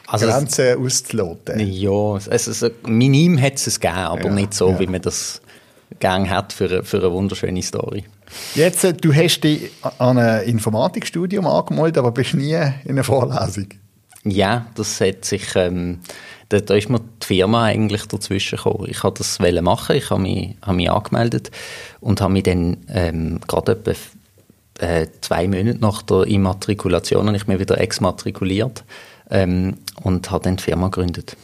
Also 0.09 0.26
Grenzen 0.26 0.76
auszuloten. 0.85 1.61
Ja, 1.61 1.90
also, 1.90 2.30
also 2.30 2.70
minim 2.85 3.40
hat 3.40 3.54
es 3.54 3.78
gegeben, 3.78 3.97
aber 3.97 4.25
ja, 4.25 4.30
nicht 4.32 4.54
so, 4.54 4.70
ja. 4.70 4.80
wie 4.80 4.87
man 4.88 5.00
das 5.00 5.40
gerne 6.00 6.28
hat 6.30 6.52
für, 6.52 6.82
für 6.85 6.99
eine 6.99 7.12
wunderschöne 7.12 7.62
Story. 7.62 8.04
Jetzt, 8.54 8.85
äh, 8.85 8.93
du 8.93 9.14
hast 9.14 9.40
dich 9.40 9.71
an 9.99 10.19
ein 10.19 10.43
Informatikstudium 10.45 11.47
angemeldet, 11.47 11.99
aber 11.99 12.12
bist 12.12 12.35
nie 12.35 12.54
in 12.54 12.90
einer 12.90 13.04
Vorlesung. 13.04 13.69
Ja, 14.25 14.66
das 14.75 15.00
hat 15.00 15.25
sich... 15.25 15.54
Ähm, 15.54 16.00
da, 16.49 16.61
da 16.61 16.75
ist 16.75 16.90
mir 16.90 17.00
die 17.00 17.26
Firma 17.26 17.64
eigentlich 17.64 18.07
dazwischen 18.07 18.57
gekommen. 18.57 18.87
Ich 18.88 19.02
wollte 19.02 19.19
das 19.19 19.38
machen, 19.62 19.97
ich 19.97 20.11
habe 20.11 20.21
mich, 20.21 20.57
habe 20.62 20.76
mich 20.76 20.90
angemeldet 20.90 21.50
und 22.00 22.21
habe 22.21 22.33
mich 22.33 22.45
dann 22.45 22.76
ähm, 22.88 23.40
gerade 23.47 23.73
etwa 23.73 23.93
äh, 24.81 25.07
zwei 25.21 25.47
Monate 25.47 25.78
nach 25.81 26.02
der 26.02 26.26
Immatrikulation 26.26 27.26
habe 27.26 27.37
ich 27.37 27.47
mich 27.47 27.59
wieder 27.59 27.81
exmatrikuliert 27.81 28.85
ähm, 29.31 29.78
und 30.02 30.31
habe 30.31 30.45
dann 30.45 30.57
die 30.57 30.62
Firma 30.62 30.88
gegründet. 30.88 31.37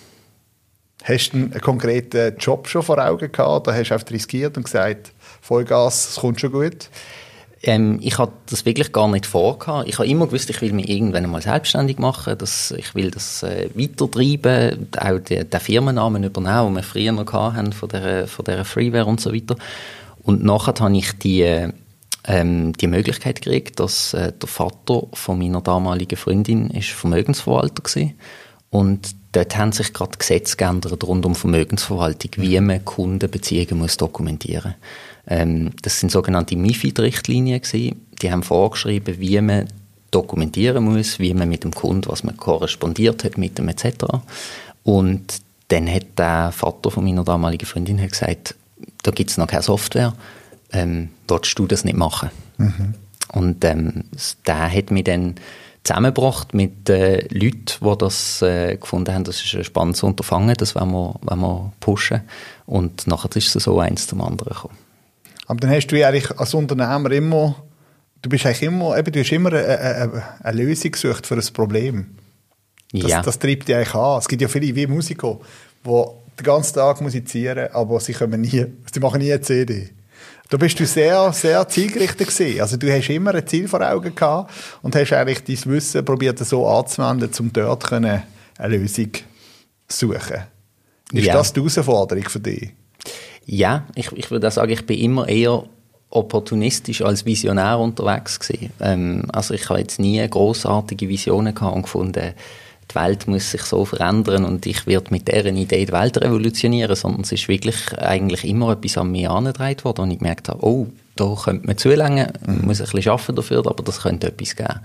Hast 1.02 1.30
du 1.30 1.38
einen 1.38 1.60
konkreten 1.60 2.36
Job 2.38 2.68
schon 2.68 2.82
vor 2.82 2.98
Augen 2.98 3.32
gehabt 3.32 3.68
oder 3.68 3.76
hast 3.76 3.88
du 3.88 3.94
einfach 3.94 4.10
riskiert 4.10 4.56
und 4.56 4.64
gesagt, 4.64 5.12
Vollgas, 5.40 6.10
es 6.10 6.16
kommt 6.16 6.40
schon 6.40 6.52
gut? 6.52 6.88
Ähm, 7.62 7.98
ich 8.00 8.16
hatte 8.18 8.32
das 8.48 8.64
wirklich 8.64 8.92
gar 8.92 9.08
nicht 9.08 9.26
vor. 9.26 9.58
Ich 9.84 9.98
habe 9.98 10.08
immer 10.08 10.26
gewusst, 10.26 10.48
ich 10.48 10.60
will 10.62 10.72
mich 10.72 10.88
irgendwann 10.88 11.24
einmal 11.24 11.42
selbstständig 11.42 11.98
machen, 11.98 12.38
dass 12.38 12.70
ich 12.70 12.94
will 12.94 13.10
das 13.10 13.42
äh, 13.42 13.68
weitertreiben, 13.74 14.88
auch 14.98 15.18
den, 15.18 15.50
den 15.50 15.60
Firmennamen 15.60 16.24
übernehmen, 16.24 16.66
den 16.68 16.76
wir 16.76 16.82
früher 16.82 17.12
noch 17.12 17.32
hatten, 17.32 17.72
von 17.72 17.88
der, 17.90 18.26
von 18.26 18.44
der 18.46 18.64
Freeware 18.64 19.04
und 19.04 19.20
so 19.20 19.34
weiter. 19.34 19.56
Und 20.22 20.42
nachher 20.42 20.74
habe 20.80 20.96
ich 20.96 21.12
die, 21.18 21.68
ähm, 22.24 22.72
die 22.72 22.86
Möglichkeit 22.86 23.42
gekriegt, 23.42 23.78
dass 23.78 24.14
äh, 24.14 24.32
der 24.32 24.48
Vater 24.48 25.02
von 25.12 25.38
meiner 25.38 25.60
damaligen 25.60 26.16
Freundin 26.16 26.70
ist 26.70 26.90
Vermögensverwalter 26.90 27.82
war. 27.82 28.10
Und 28.70 29.14
dort 29.32 29.56
haben 29.56 29.72
sich 29.72 29.92
gerade 29.92 30.16
Gesetze 30.16 30.56
geändert 30.56 31.04
rund 31.04 31.26
um 31.26 31.34
Vermögensverwaltung, 31.34 32.30
wie 32.36 32.58
man 32.60 32.84
Kundenbeziehungen 32.84 33.78
muss 33.78 33.98
dokumentieren 33.98 34.74
muss. 34.78 35.09
Ähm, 35.26 35.70
das 35.82 36.00
sind 36.00 36.10
sogenannte 36.10 36.56
MIFID-Richtlinien 36.56 37.60
Die 37.72 38.32
haben 38.32 38.42
vorgeschrieben, 38.42 39.18
wie 39.18 39.40
man 39.40 39.68
dokumentieren 40.10 40.84
muss, 40.84 41.18
wie 41.18 41.34
man 41.34 41.48
mit 41.48 41.64
dem 41.64 41.72
Kunden, 41.72 42.10
was 42.10 42.24
man 42.24 42.36
korrespondiert 42.36 43.24
hat 43.24 43.38
mit 43.38 43.58
dem 43.58 43.68
etc. 43.68 44.04
Und 44.82 45.40
dann 45.68 45.88
hat 45.88 46.18
der 46.18 46.52
Vater 46.52 46.90
von 46.90 47.04
meiner 47.04 47.24
damaligen 47.24 47.66
Freundin 47.66 48.00
hat 48.00 48.10
gesagt, 48.10 48.54
da 49.02 49.10
gibt 49.10 49.30
es 49.30 49.38
noch 49.38 49.46
keine 49.46 49.62
Software, 49.62 50.14
ähm, 50.72 51.10
willst 51.28 51.58
du 51.58 51.66
das 51.66 51.84
nicht 51.84 51.96
machen? 51.96 52.30
Mhm. 52.58 52.94
Und 53.32 53.64
ähm, 53.64 54.04
der 54.46 54.72
hat 54.72 54.90
mich 54.90 55.04
dann 55.04 55.36
zusammengebracht 55.84 56.54
mit 56.54 56.88
äh, 56.88 57.26
Leuten, 57.32 57.66
die 57.80 57.98
das 57.98 58.42
äh, 58.42 58.76
gefunden 58.76 59.14
haben, 59.14 59.24
das 59.24 59.42
ist 59.42 59.54
ein 59.54 59.64
spannendes 59.64 60.02
Unterfangen, 60.02 60.54
das 60.56 60.74
wollen 60.74 60.90
wir, 60.90 61.14
wollen 61.22 61.40
wir 61.40 61.72
pushen. 61.80 62.22
Und 62.66 63.06
nachher 63.06 63.34
ist 63.36 63.54
es 63.54 63.64
so 63.64 63.78
eins 63.78 64.06
zum 64.06 64.20
anderen 64.20 64.52
gekommen. 64.52 64.76
Aber 65.50 65.58
dann 65.58 65.70
hast 65.70 65.88
du 65.88 66.06
eigentlich 66.06 66.30
als 66.38 66.54
Unternehmer 66.54 67.10
immer, 67.10 67.56
du 68.22 68.28
bist 68.30 68.46
eigentlich 68.46 68.62
immer, 68.62 68.96
eben, 68.96 69.10
du 69.10 69.18
hast 69.18 69.32
immer 69.32 69.52
eine, 69.52 69.80
eine, 69.80 70.22
eine 70.44 70.62
Lösung 70.62 70.92
gesucht 70.92 71.26
für 71.26 71.34
ein 71.34 71.52
Problem. 71.52 72.06
Das, 72.92 73.10
ja. 73.10 73.20
das 73.20 73.36
treibt 73.36 73.66
dich 73.66 73.74
eigentlich 73.74 73.94
an. 73.96 74.20
Es 74.20 74.28
gibt 74.28 74.42
ja 74.42 74.46
viele 74.46 74.72
wie 74.76 74.86
Musiker, 74.86 75.40
die 75.84 76.04
den 76.38 76.44
ganzen 76.44 76.74
Tag 76.74 77.00
musizieren, 77.00 77.68
aber 77.72 77.98
sie, 77.98 78.12
kommen 78.12 78.40
nie, 78.42 78.64
sie 78.92 79.00
machen 79.00 79.20
nie 79.20 79.32
eine 79.32 79.40
CD. 79.40 79.90
Da 80.50 80.56
bist 80.56 80.78
du 80.78 80.86
sehr, 80.86 81.32
sehr 81.32 81.66
zielgerichtet 81.66 82.28
gewesen. 82.28 82.60
Also 82.60 82.76
du 82.76 82.88
hast 82.88 83.10
immer 83.10 83.34
ein 83.34 83.44
Ziel 83.44 83.66
vor 83.66 83.80
Augen 83.80 84.14
gehabt 84.14 84.52
und 84.82 84.94
hast 84.94 85.12
eigentlich 85.12 85.42
dein 85.42 85.72
Wissen 85.72 86.04
probiert 86.04 86.38
so 86.38 86.64
anzuwenden, 86.64 87.28
um 87.40 87.52
dort 87.52 87.92
eine 87.92 88.22
Lösung 88.66 89.10
zu 89.88 90.06
suchen. 90.06 90.44
Ist 91.10 91.26
ja. 91.26 91.34
das 91.34 91.52
die 91.52 91.58
Herausforderung 91.58 92.28
für 92.28 92.38
dich? 92.38 92.70
Ja, 93.52 93.82
ich, 93.96 94.12
ich 94.12 94.30
würde 94.30 94.46
auch 94.46 94.52
sagen, 94.52 94.70
ich 94.70 94.86
bin 94.86 94.96
immer 95.00 95.28
eher 95.28 95.64
opportunistisch 96.10 97.02
als 97.02 97.26
Visionär 97.26 97.80
unterwegs 97.80 98.38
gewesen. 98.38 98.70
Ähm, 98.80 99.24
also 99.32 99.54
ich 99.54 99.68
habe 99.68 99.80
jetzt 99.80 99.98
nie 99.98 100.24
großartige 100.24 101.08
Visionen 101.08 101.52
gehabt 101.52 101.74
und 101.74 101.82
gefunden, 101.82 102.34
die 102.88 102.94
Welt 102.94 103.26
muss 103.26 103.50
sich 103.50 103.62
so 103.62 103.84
verändern 103.84 104.44
und 104.44 104.66
ich 104.66 104.86
werde 104.86 105.10
mit 105.10 105.26
deren 105.26 105.56
Idee 105.56 105.84
die 105.84 105.92
Welt 105.92 106.16
revolutionieren, 106.18 106.94
sondern 106.94 107.22
es 107.22 107.32
ist 107.32 107.48
wirklich 107.48 107.76
eigentlich 107.98 108.44
immer 108.44 108.70
etwas 108.70 108.98
an 108.98 109.10
mich 109.10 109.28
angetragen 109.28 109.82
worden 109.82 110.02
und 110.02 110.10
ich 110.12 110.18
gemerkt 110.18 110.48
habe, 110.48 110.64
oh, 110.64 110.86
da 111.16 111.34
könnte 111.34 111.66
man 111.66 111.76
zulangen, 111.76 112.32
man 112.46 112.66
muss 112.66 112.80
ein 112.80 112.86
bisschen 112.86 113.10
arbeiten 113.10 113.34
dafür, 113.34 113.66
aber 113.66 113.82
das 113.82 114.02
könnte 114.02 114.28
etwas 114.28 114.54
geben. 114.54 114.80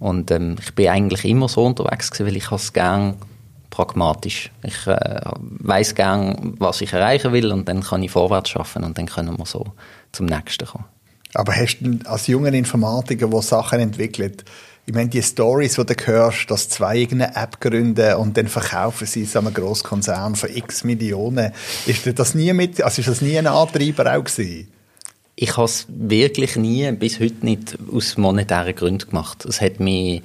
Und 0.00 0.32
ähm, 0.32 0.56
ich 0.60 0.74
bin 0.74 0.88
eigentlich 0.88 1.24
immer 1.24 1.48
so 1.48 1.64
unterwegs 1.64 2.10
gewesen, 2.10 2.26
weil 2.26 2.36
ich 2.38 2.50
es 2.50 2.72
gerne 2.72 3.14
pragmatisch. 3.70 4.50
Ich 4.62 4.86
äh, 4.86 5.20
weiß 5.40 5.94
gern, 5.94 6.54
was 6.58 6.80
ich 6.80 6.92
erreichen 6.92 7.32
will 7.32 7.52
und 7.52 7.68
dann 7.68 7.82
kann 7.82 8.02
ich 8.02 8.10
vorwärts 8.10 8.50
schaffen 8.50 8.84
und 8.84 8.98
dann 8.98 9.06
können 9.06 9.38
wir 9.38 9.46
so 9.46 9.64
zum 10.12 10.26
nächsten 10.26 10.66
kommen. 10.66 10.84
Aber 11.34 11.54
hast 11.54 11.78
du 11.80 11.98
als 12.04 12.26
junger 12.26 12.52
Informatiker, 12.52 13.28
der 13.28 13.42
Sachen 13.42 13.80
entwickelt, 13.80 14.44
ich 14.86 14.94
meine, 14.94 15.08
die 15.08 15.22
Stories, 15.22 15.74
die 15.74 15.86
du 15.86 15.94
hörst, 16.06 16.50
dass 16.50 16.68
zwei 16.68 17.06
eine 17.08 17.36
App 17.36 17.60
gründen 17.60 18.14
und 18.14 18.36
dann 18.36 18.48
verkaufen 18.48 19.06
sie 19.06 19.22
es 19.22 19.36
einem 19.36 19.54
Grosskonzern 19.54 20.34
für 20.34 20.48
x 20.48 20.82
Millionen, 20.82 21.52
ist 21.86 22.18
das 22.18 22.34
nie 22.34 22.52
mit, 22.52 22.82
also 22.82 23.00
ist 23.00 23.08
das 23.08 23.20
nie 23.20 23.38
ein 23.38 23.46
Antreiber 23.46 24.16
auch 24.16 24.24
gewesen? 24.24 24.66
Ich 25.36 25.56
habe 25.56 25.66
es 25.66 25.86
wirklich 25.88 26.56
nie, 26.56 26.90
bis 26.92 27.20
heute 27.20 27.44
nicht, 27.44 27.78
aus 27.92 28.16
monetären 28.16 28.74
Gründen 28.74 29.08
gemacht. 29.10 29.44
Es 29.44 29.60
hat 29.60 29.78
mich 29.78 30.22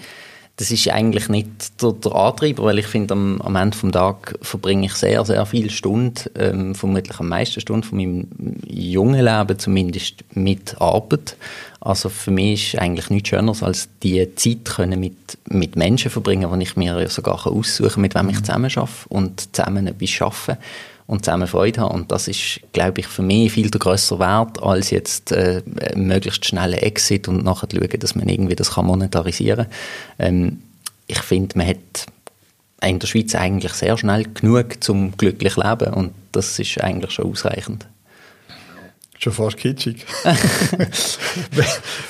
das 0.57 0.71
ist 0.71 0.87
eigentlich 0.89 1.27
nicht 1.27 1.81
der, 1.81 1.91
der 1.91 2.15
Antreiber, 2.15 2.63
weil 2.63 2.79
ich 2.79 2.87
finde, 2.87 3.13
am, 3.13 3.41
am 3.41 3.55
Ende 3.57 3.77
des 3.77 3.91
Tages 3.91 4.35
verbringe 4.41 4.85
ich 4.85 4.93
sehr, 4.93 5.25
sehr 5.25 5.45
viele 5.45 5.69
Stunden, 5.69 6.13
ähm, 6.35 6.75
vermutlich 6.75 7.19
am 7.19 7.27
meisten 7.27 7.59
Stunden 7.59 7.83
von 7.83 7.97
meinem 7.97 8.27
jungen 8.65 9.23
Leben 9.23 9.59
zumindest 9.59 10.23
mit 10.33 10.79
Arbeit. 10.79 11.35
Also 11.81 12.07
für 12.07 12.31
mich 12.31 12.73
ist 12.73 12.81
eigentlich 12.81 13.09
nichts 13.09 13.29
Schöneres, 13.29 13.63
als 13.63 13.89
die 14.01 14.33
Zeit 14.35 14.65
können 14.65 14.99
mit, 14.99 15.37
mit 15.49 15.75
Menschen 15.75 16.09
verbringen, 16.09 16.49
wo 16.49 16.55
ich 16.55 16.77
mir 16.77 17.09
sogar 17.09 17.45
aussuchen 17.45 17.89
kann, 17.89 18.01
mit 18.01 18.15
wem 18.15 18.29
ich 18.29 18.39
zusammen 18.41 18.71
arbeite 18.73 18.91
und 19.09 19.55
zusammen 19.55 19.87
etwas 19.87 20.21
arbeite 20.21 20.57
und 21.07 21.23
zusammen 21.23 21.47
Freude 21.47 21.81
haben. 21.81 21.93
Und 21.93 22.11
das 22.11 22.27
ist, 22.27 22.61
glaube 22.73 23.01
ich, 23.01 23.07
für 23.07 23.21
mich 23.21 23.51
viel 23.51 23.69
der 23.69 23.79
grösser 23.79 24.19
Wert, 24.19 24.61
als 24.61 24.89
jetzt 24.89 25.31
äh, 25.31 25.61
möglichst 25.95 26.45
schnellen 26.45 26.79
Exit 26.79 27.27
und 27.27 27.43
nachher 27.43 27.67
schauen, 27.71 27.99
dass 27.99 28.15
man 28.15 28.27
irgendwie 28.27 28.55
das 28.55 28.71
kann 28.71 28.85
monetarisieren 28.85 29.67
kann. 29.67 30.27
Ähm, 30.27 30.61
ich 31.07 31.19
finde, 31.19 31.57
man 31.57 31.67
hat 31.67 32.07
in 32.81 32.99
der 32.99 33.07
Schweiz 33.07 33.35
eigentlich 33.35 33.73
sehr 33.73 33.97
schnell 33.97 34.25
genug 34.33 34.83
zum 34.83 35.15
glücklich 35.17 35.55
leben 35.55 35.93
und 35.93 36.13
das 36.31 36.59
ist 36.59 36.81
eigentlich 36.81 37.11
schon 37.11 37.31
ausreichend. 37.31 37.87
Schon 39.17 39.31
fast 39.31 39.57
kitschig. 39.57 40.05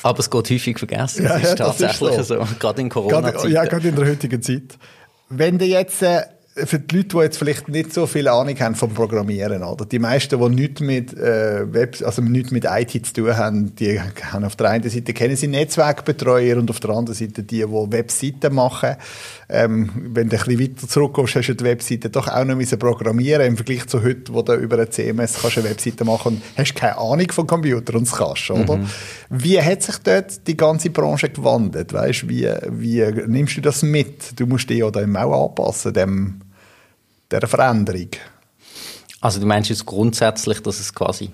Aber 0.03 0.19
es 0.19 0.29
geht 0.29 0.49
häufig 0.49 0.79
vergessen. 0.79 1.23
Ja, 1.23 1.33
das 1.33 1.43
ist 1.43 1.49
ja, 1.49 1.55
tatsächlich 1.55 2.09
das 2.09 2.19
ist 2.19 2.27
so. 2.29 2.43
so. 2.43 2.55
Gerade 2.59 2.81
in 2.81 2.89
Corona-Zeiten. 2.89 3.51
Ja, 3.51 3.65
gerade 3.65 3.87
in 3.89 3.95
der 3.95 4.07
heutigen 4.07 4.41
Zeit. 4.41 4.77
Wenn 5.29 5.59
du 5.59 5.65
jetzt 5.65 6.01
äh, 6.01 6.23
für 6.57 6.79
die 6.79 6.95
Leute, 6.95 7.09
die 7.09 7.17
jetzt 7.17 7.37
vielleicht 7.37 7.67
nicht 7.67 7.93
so 7.93 8.07
viel 8.07 8.29
Ahnung 8.29 8.57
haben 8.61 8.75
vom 8.75 8.93
Programmieren, 8.93 9.61
oder? 9.61 9.85
Die 9.85 9.99
meisten, 9.99 10.39
die 10.39 10.49
nichts 10.49 10.79
mit, 10.79 11.13
äh, 11.13 11.73
Web, 11.73 11.97
also 12.01 12.21
nichts 12.21 12.51
mit 12.51 12.63
IT 12.65 13.05
zu 13.05 13.13
tun 13.13 13.35
haben, 13.35 13.75
die 13.75 13.99
haben 13.99 14.45
auf 14.45 14.55
der 14.55 14.69
einen 14.69 14.89
Seite 14.89 15.11
kennen 15.11 15.35
sie 15.35 15.47
Netzwerkbetreuer 15.47 16.55
und 16.55 16.69
auf 16.69 16.79
der 16.79 16.91
anderen 16.91 17.13
Seite 17.17 17.43
die, 17.43 17.57
die 17.57 17.91
Webseiten 17.91 18.55
machen. 18.55 18.95
Ähm, 19.49 19.89
wenn 19.95 20.29
du 20.29 20.37
ein 20.37 20.45
bisschen 20.45 20.59
weiter 20.61 20.87
zurückkommst, 20.87 21.35
hast 21.35 21.47
du 21.49 21.55
die 21.55 21.63
Webseite 21.65 22.09
doch 22.09 22.29
auch 22.29 22.45
noch 22.45 22.55
müssen 22.55 22.79
programmieren 22.79 23.45
im 23.45 23.57
Vergleich 23.57 23.87
zu 23.87 24.01
heute, 24.01 24.33
wo 24.33 24.41
du 24.41 24.53
über 24.53 24.79
ein 24.79 24.89
CMS 24.89 25.41
kannst 25.41 25.57
eine 25.57 25.69
Webseite 25.69 26.05
machen 26.05 26.35
und 26.35 26.41
hast 26.57 26.73
keine 26.73 26.97
Ahnung 26.97 27.31
vom 27.31 27.47
Computer 27.47 27.95
und 27.95 28.03
es 28.03 28.13
kannst, 28.13 28.49
oder? 28.49 28.77
Mhm. 28.77 28.87
Wie 29.29 29.61
hat 29.61 29.83
sich 29.83 29.97
dort 29.97 30.47
die 30.47 30.55
ganze 30.55 30.89
Branche 30.89 31.29
gewandelt? 31.29 31.91
Weißt, 31.91 32.29
wie, 32.29 32.49
wie 32.71 33.03
nimmst 33.27 33.57
du 33.57 33.61
das 33.61 33.83
mit? 33.83 34.39
Du 34.39 34.45
musst 34.45 34.69
dich 34.69 34.77
ja 34.77 34.89
da 34.89 35.01
auch 35.01 35.49
anpassen, 35.49 35.93
dem 35.93 36.41
der 37.31 37.47
Veränderung? 37.47 38.09
Also 39.21 39.39
du 39.39 39.45
meinst 39.45 39.69
jetzt 39.69 39.85
grundsätzlich, 39.85 40.61
dass 40.61 40.79
es 40.79 40.93
quasi 40.93 41.31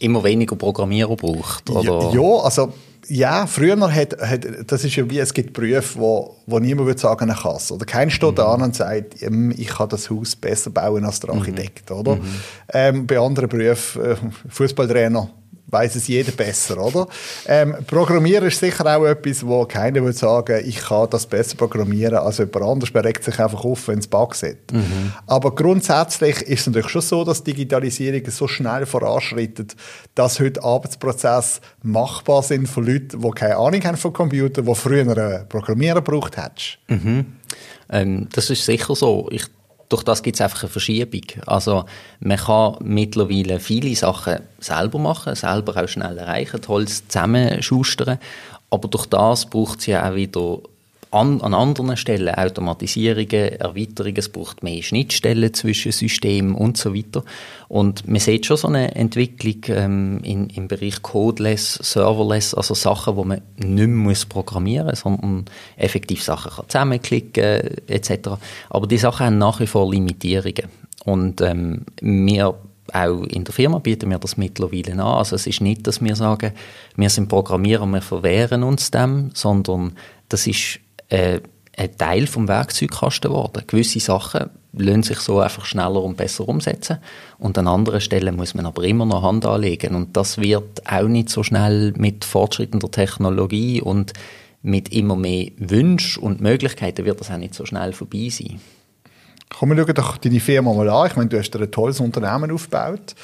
immer 0.00 0.22
weniger 0.22 0.56
Programmierer 0.56 1.16
braucht? 1.16 1.70
Oder? 1.70 2.12
Ja, 2.12 2.22
ja, 2.22 2.42
also 2.42 2.72
ja, 3.08 3.46
früher 3.46 3.76
hat, 3.94 4.18
hat, 4.20 4.46
das 4.66 4.84
ist 4.84 4.96
ja 4.96 5.08
wie, 5.10 5.18
es 5.18 5.34
gibt 5.34 5.52
Berufe, 5.52 5.98
wo, 5.98 6.36
wo 6.46 6.58
niemand 6.58 6.86
würde 6.86 7.00
sagen, 7.00 7.28
er 7.28 7.36
kann. 7.36 7.58
Oder 7.70 7.84
kein 7.84 8.10
steht 8.10 8.32
mhm. 8.32 8.36
da 8.36 8.54
und 8.54 8.74
sagt, 8.74 9.22
ähm, 9.22 9.52
ich 9.56 9.68
kann 9.68 9.88
das 9.88 10.08
Haus 10.10 10.36
besser 10.36 10.70
bauen 10.70 11.04
als 11.04 11.20
der 11.20 11.32
mhm. 11.32 11.40
Architekt, 11.40 11.90
mhm. 11.90 11.96
oder? 11.96 12.16
Mhm. 12.16 12.40
Ähm, 12.72 13.06
bei 13.06 13.18
anderen 13.18 13.48
Berufen, 13.48 14.04
äh, 14.04 14.16
Fußballtrainer, 14.48 15.30
weiß 15.66 15.96
es 15.96 16.08
jeder 16.08 16.32
besser, 16.32 16.78
oder? 16.78 17.08
Ähm, 17.46 17.76
programmieren 17.86 18.46
ist 18.46 18.60
sicher 18.60 18.84
auch 18.86 19.04
etwas, 19.04 19.46
wo 19.46 19.64
keiner 19.64 20.02
würde 20.02 20.16
sagen, 20.16 20.62
ich 20.64 20.76
kann 20.76 21.08
das 21.10 21.26
besser 21.26 21.56
programmieren 21.56 22.18
als 22.18 22.38
jemand 22.38 22.62
anderes. 22.62 22.94
Man 22.94 23.04
regt 23.04 23.24
sich 23.24 23.38
einfach 23.38 23.64
auf, 23.64 23.88
wenn 23.88 23.98
es 23.98 24.06
Bugs 24.06 24.42
hat. 24.42 24.72
Mhm. 24.72 25.12
Aber 25.26 25.54
grundsätzlich 25.54 26.42
ist 26.42 26.60
es 26.60 26.66
natürlich 26.66 26.90
schon 26.90 27.02
so, 27.02 27.24
dass 27.24 27.42
Digitalisierung 27.44 28.22
so 28.30 28.46
schnell 28.46 28.86
voranschreitet, 28.86 29.74
dass 30.14 30.38
heute 30.38 30.62
Arbeitsprozesse 30.62 31.60
machbar 31.82 32.42
sind 32.42 32.68
von 32.68 32.86
Leuten, 32.86 33.20
die 33.20 33.30
keine 33.30 33.56
Ahnung 33.56 33.82
haben 33.84 33.96
von 33.96 34.12
Computern, 34.12 34.66
die 34.66 34.74
früher 34.74 35.02
einen 35.02 35.48
Programmierer 35.48 36.02
gebraucht 36.02 36.36
hättest. 36.36 36.78
Mhm. 36.88 37.26
Ähm, 37.90 38.28
das 38.32 38.50
ist 38.50 38.64
sicher 38.64 38.94
so. 38.94 39.28
Ich 39.30 39.46
durch 39.88 40.02
das 40.02 40.22
gibt 40.22 40.36
es 40.36 40.40
einfach 40.40 40.62
eine 40.62 40.70
Verschiebung. 40.70 41.22
Also 41.46 41.84
man 42.20 42.38
kann 42.38 42.76
mittlerweile 42.80 43.60
viele 43.60 43.94
Sachen 43.94 44.40
selber 44.58 44.98
machen, 44.98 45.34
selber 45.34 45.82
auch 45.82 45.88
schnell 45.88 46.18
erreichen, 46.18 46.60
Holz 46.66 47.06
zusammenschustern, 47.08 48.18
aber 48.70 48.88
durch 48.88 49.06
das 49.06 49.46
braucht 49.46 49.80
es 49.80 49.86
ja 49.86 50.08
auch 50.08 50.14
wieder 50.14 50.58
an, 51.14 51.40
an 51.40 51.54
anderen 51.54 51.96
Stellen 51.96 52.34
Automatisierungen, 52.34 53.60
Erweiterungen, 53.60 54.16
es 54.16 54.28
braucht 54.28 54.62
mehr 54.62 54.82
Schnittstellen 54.82 55.54
zwischen 55.54 55.92
Systemen 55.92 56.54
und 56.54 56.76
so 56.76 56.94
weiter. 56.94 57.24
Und 57.68 58.08
man 58.08 58.20
sieht 58.20 58.46
schon 58.46 58.56
so 58.56 58.68
eine 58.68 58.94
Entwicklung 58.94 59.62
ähm, 59.68 60.20
in, 60.24 60.50
im 60.50 60.68
Bereich 60.68 61.02
Codeless, 61.02 61.74
Serverless, 61.74 62.54
also 62.54 62.74
Sachen, 62.74 63.16
wo 63.16 63.24
man 63.24 63.42
nicht 63.56 63.88
muss 63.88 64.26
programmieren 64.26 64.88
muss, 64.88 65.00
sondern 65.00 65.44
effektiv 65.76 66.22
Sachen 66.22 66.50
kann 66.50 66.68
zusammenklicken 66.68 67.78
etc. 67.86 68.30
Aber 68.68 68.86
die 68.86 68.98
Sachen 68.98 69.26
haben 69.26 69.38
nach 69.38 69.60
wie 69.60 69.66
vor 69.66 69.90
Limitierungen. 69.90 70.68
Und 71.04 71.40
ähm, 71.40 71.82
wir 72.00 72.54
auch 72.92 73.22
in 73.24 73.44
der 73.44 73.54
Firma 73.54 73.78
bieten 73.78 74.10
wir 74.10 74.18
das 74.18 74.36
mittlerweile 74.36 74.92
an. 74.92 75.00
Also 75.00 75.36
es 75.36 75.46
ist 75.46 75.60
nicht, 75.60 75.86
dass 75.86 76.02
wir 76.02 76.16
sagen, 76.16 76.52
wir 76.96 77.08
sind 77.08 77.28
Programmierer, 77.28 77.86
wir 77.86 78.02
verwehren 78.02 78.62
uns 78.62 78.90
dem, 78.90 79.30
sondern 79.32 79.92
das 80.28 80.46
ist 80.46 80.80
äh, 81.14 81.40
ein 81.76 81.96
Teil 81.96 82.26
vom 82.26 82.48
Werkzeugkasten 82.48 83.30
geworden. 83.30 83.64
Gewisse 83.66 84.00
Sachen 84.00 84.50
lassen 84.72 85.02
sich 85.02 85.18
so 85.18 85.40
einfach 85.40 85.64
schneller 85.64 86.02
und 86.02 86.16
besser 86.16 86.48
umsetzen 86.48 86.98
und 87.38 87.56
an 87.58 87.68
anderen 87.68 88.00
Stellen 88.00 88.36
muss 88.36 88.54
man 88.54 88.66
aber 88.66 88.84
immer 88.84 89.06
noch 89.06 89.22
Hand 89.22 89.46
anlegen 89.46 89.94
und 89.94 90.16
das 90.16 90.38
wird 90.38 90.82
auch 90.90 91.06
nicht 91.08 91.28
so 91.28 91.42
schnell 91.42 91.92
mit 91.96 92.24
fortschreitender 92.24 92.90
Technologie 92.90 93.80
und 93.80 94.12
mit 94.62 94.92
immer 94.92 95.14
mehr 95.14 95.50
Wünschen 95.58 96.22
und 96.22 96.40
Möglichkeiten 96.40 97.04
wird 97.04 97.20
das 97.20 97.30
auch 97.30 97.36
nicht 97.36 97.54
so 97.54 97.66
schnell 97.66 97.92
vorbei 97.92 98.28
sein. 98.30 98.60
Komm, 99.50 99.70
wir 99.70 99.84
schauen 99.84 99.94
doch 99.94 100.16
deine 100.16 100.40
Firma 100.40 100.72
mal 100.72 100.88
an. 100.88 101.06
Ich 101.06 101.16
meine, 101.16 101.28
du 101.28 101.38
hast 101.38 101.54
ein 101.54 101.70
tolles 101.70 102.00
Unternehmen 102.00 102.50
aufgebaut. 102.50 103.14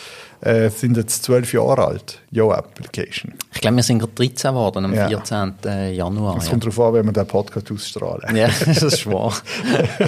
Äh, 0.42 0.70
sind 0.70 0.96
jetzt 0.96 1.24
zwölf 1.24 1.52
Jahre 1.52 1.84
alt, 1.84 2.20
Yo 2.30 2.52
Application. 2.52 3.34
Ich 3.60 3.62
glaube, 3.62 3.76
wir 3.76 3.82
sind 3.82 3.98
gerade 3.98 4.12
13 4.14 4.52
geworden 4.52 4.86
am 4.86 4.94
Ja. 4.94 5.06
14. 5.06 5.92
Januar. 5.92 6.38
Es 6.38 6.44
ja. 6.44 6.50
kommt 6.52 6.64
darauf 6.64 6.80
an, 6.80 6.94
wenn 6.94 7.04
wir 7.04 7.12
den 7.12 7.26
Podcast 7.26 7.70
ausstrahlen. 7.70 8.34
ja, 8.34 8.46
das 8.46 8.82
ist 8.82 9.04
wahr. 9.06 9.34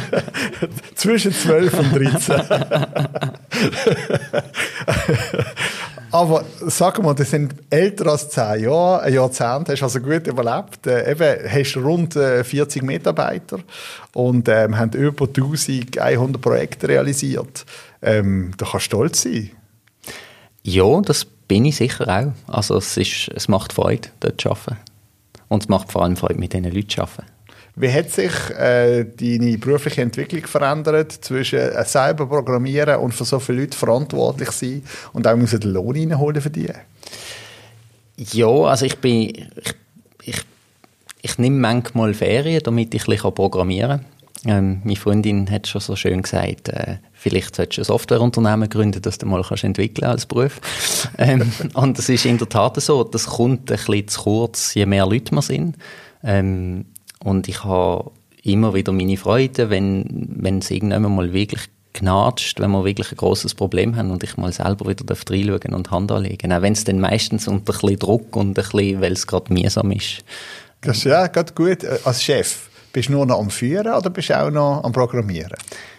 Zwischen 0.94 1.34
12 1.34 1.78
und 1.78 1.94
13. 1.94 2.40
Aber 6.12 6.46
sag 6.60 7.02
mal, 7.02 7.12
das 7.12 7.28
sind 7.28 7.54
älter 7.68 8.06
als 8.06 8.30
10 8.30 8.64
Jahre, 8.64 9.02
ein 9.02 9.12
Jahrzehnt, 9.12 9.68
hast 9.68 9.82
also 9.82 10.00
gut 10.00 10.26
überlebt. 10.26 10.86
Äh, 10.86 11.10
eben, 11.10 11.52
hast 11.52 11.76
rund 11.76 12.16
äh, 12.16 12.44
40 12.44 12.82
Mitarbeiter 12.82 13.58
und 14.14 14.48
ähm, 14.48 14.78
haben 14.78 14.92
über 14.92 15.26
1100 15.26 16.40
Projekte 16.40 16.88
realisiert. 16.88 17.66
Ähm, 18.00 18.52
da 18.56 18.64
kannst 18.64 18.86
du 18.86 18.96
stolz 18.96 19.22
sein. 19.24 19.50
Ja, 20.62 21.02
das 21.02 21.26
bin 21.48 21.64
ich 21.64 21.76
sicher 21.76 22.08
auch. 22.08 22.52
Also 22.52 22.76
es, 22.76 22.96
ist, 22.96 23.30
es 23.34 23.48
macht 23.48 23.72
Freude, 23.72 24.08
dort 24.20 24.40
zu 24.40 24.50
arbeiten. 24.50 24.78
Und 25.48 25.64
es 25.64 25.68
macht 25.68 25.92
vor 25.92 26.02
allem 26.02 26.16
Freude, 26.16 26.38
mit 26.38 26.52
diesen 26.52 26.72
Leuten 26.72 26.88
zu 26.88 27.02
arbeiten. 27.02 27.24
Wie 27.74 27.90
hat 27.90 28.10
sich 28.10 28.32
äh, 28.50 29.04
deine 29.04 29.56
berufliche 29.56 30.02
Entwicklung 30.02 30.46
verändert 30.46 31.12
zwischen 31.12 31.58
äh, 31.58 31.84
selber 31.84 32.26
programmieren 32.26 32.96
und 32.96 33.12
für 33.12 33.24
so 33.24 33.38
viele 33.38 33.62
Leute 33.62 33.76
verantwortlich 33.76 34.50
sein 34.50 34.82
und 35.14 35.26
auch 35.26 35.36
müssen 35.36 35.60
den 35.60 35.72
Lohn 35.72 35.96
reinholen 35.96 36.42
für 36.42 36.50
die? 36.50 36.70
Ja, 38.16 38.48
also 38.48 38.86
ich 38.86 38.98
bin... 38.98 39.48
Ich, 39.56 39.74
ich, 40.24 40.40
ich 41.22 41.38
nehme 41.38 41.58
manchmal 41.58 42.14
Ferien, 42.14 42.62
damit 42.62 42.94
ich 42.94 43.02
ein 43.02 43.10
bisschen 43.14 43.34
programmieren 43.34 44.00
kann. 44.00 44.06
Ähm, 44.44 44.80
meine 44.82 44.96
Freundin 44.96 45.48
hat 45.50 45.68
schon 45.68 45.80
so 45.80 45.94
schön 45.94 46.22
gesagt, 46.22 46.68
äh, 46.68 46.96
vielleicht 47.12 47.54
solltest 47.54 47.78
du 47.78 47.82
ein 47.82 47.84
Softwareunternehmen 47.84 48.68
gründen, 48.68 49.00
das 49.00 49.18
du 49.18 49.26
mal 49.26 49.42
kannst 49.42 49.62
entwickeln 49.62 50.08
als 50.08 50.26
Beruf. 50.26 50.60
ähm, 51.18 51.52
und 51.74 51.98
es 51.98 52.08
ist 52.08 52.26
in 52.26 52.38
der 52.38 52.48
Tat 52.48 52.80
so, 52.80 53.04
das 53.04 53.26
kommt 53.26 53.70
ein 53.70 53.76
bisschen 53.76 54.08
zu 54.08 54.22
kurz, 54.22 54.74
je 54.74 54.86
mehr 54.86 55.06
Leute 55.06 55.32
wir 55.32 55.42
sind. 55.42 55.76
Ähm, 56.24 56.86
und 57.20 57.48
ich 57.48 57.62
habe 57.62 58.10
immer 58.42 58.74
wieder 58.74 58.92
meine 58.92 59.16
Freude, 59.16 59.70
wenn, 59.70 60.28
wenn 60.36 60.58
es 60.58 60.70
irgendwann 60.70 61.14
mal 61.14 61.32
wirklich 61.32 61.68
knatscht, 61.94 62.58
wenn 62.58 62.70
wir 62.70 62.84
wirklich 62.84 63.12
ein 63.12 63.16
großes 63.16 63.54
Problem 63.54 63.96
haben 63.96 64.10
und 64.10 64.24
ich 64.24 64.36
mal 64.36 64.52
selber 64.52 64.88
wieder 64.88 65.04
reinschauen 65.08 65.74
und 65.74 65.90
Hand 65.90 66.10
anlegen. 66.10 66.52
Auch 66.52 66.62
wenn 66.62 66.72
es 66.72 66.84
dann 66.84 66.98
meistens 67.00 67.46
unter 67.46 67.72
ein 67.72 67.80
bisschen 67.80 67.98
Druck 67.98 68.34
und 68.34 68.50
ein 68.50 68.54
bisschen, 68.54 69.00
weil 69.00 69.12
es 69.12 69.26
gerade 69.26 69.52
mühsam 69.52 69.92
ist. 69.92 70.24
Das 70.80 70.98
ist 70.98 71.04
ja 71.04 71.26
gerade 71.28 71.52
gut. 71.52 71.84
Äh, 71.84 71.98
Als 72.04 72.22
Chef, 72.22 72.68
bist 72.92 73.08
du 73.08 73.12
nur 73.12 73.26
noch 73.26 73.38
am 73.38 73.50
Führen 73.50 73.92
oder 73.92 74.10
bist 74.10 74.30
du 74.30 74.40
auch 74.40 74.50
noch 74.50 74.84
am 74.84 74.92
Programmieren? 74.92 75.56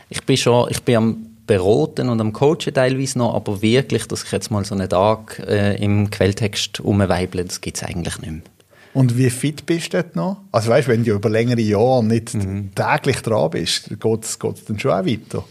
Ich 0.10 0.24
bin 0.24 0.38
schon, 0.38 0.70
ich 0.70 0.82
bin 0.84 0.96
am 0.96 1.26
beraten 1.46 2.10
und 2.10 2.22
am 2.22 2.32
coachen 2.32 2.74
teilweise 2.74 3.20
noch, 3.20 3.36
aber 3.36 3.62
wirklich, 3.62 4.08
dass 4.08 4.24
ich 4.24 4.32
jetzt 4.32 4.50
mal 4.50 4.64
so 4.64 4.76
einen 4.76 4.88
Tag 4.88 5.42
äh, 5.46 5.76
im 5.84 6.10
Quelltext 6.10 6.80
umweible, 6.80 7.44
das 7.44 7.60
gibt 7.60 7.78
es 7.78 7.84
eigentlich 7.84 8.18
nicht 8.20 8.32
mehr. 8.32 8.42
Und 8.94 9.18
wie 9.18 9.30
fit 9.30 9.66
bist 9.66 9.94
du 9.94 9.98
dort 9.98 10.16
noch? 10.16 10.38
Also 10.52 10.70
weißt, 10.70 10.88
wenn 10.88 11.04
du 11.04 11.14
über 11.14 11.30
längere 11.30 11.62
Jahre 11.62 12.04
nicht 12.04 12.38
täglich 12.76 13.22
dran 13.22 13.50
bist, 13.50 13.90
geht 14.00 14.24
es 14.24 14.38
dann 14.40 14.80
schon 14.80 14.92
auch 14.92 15.06
weiter? 15.06 15.44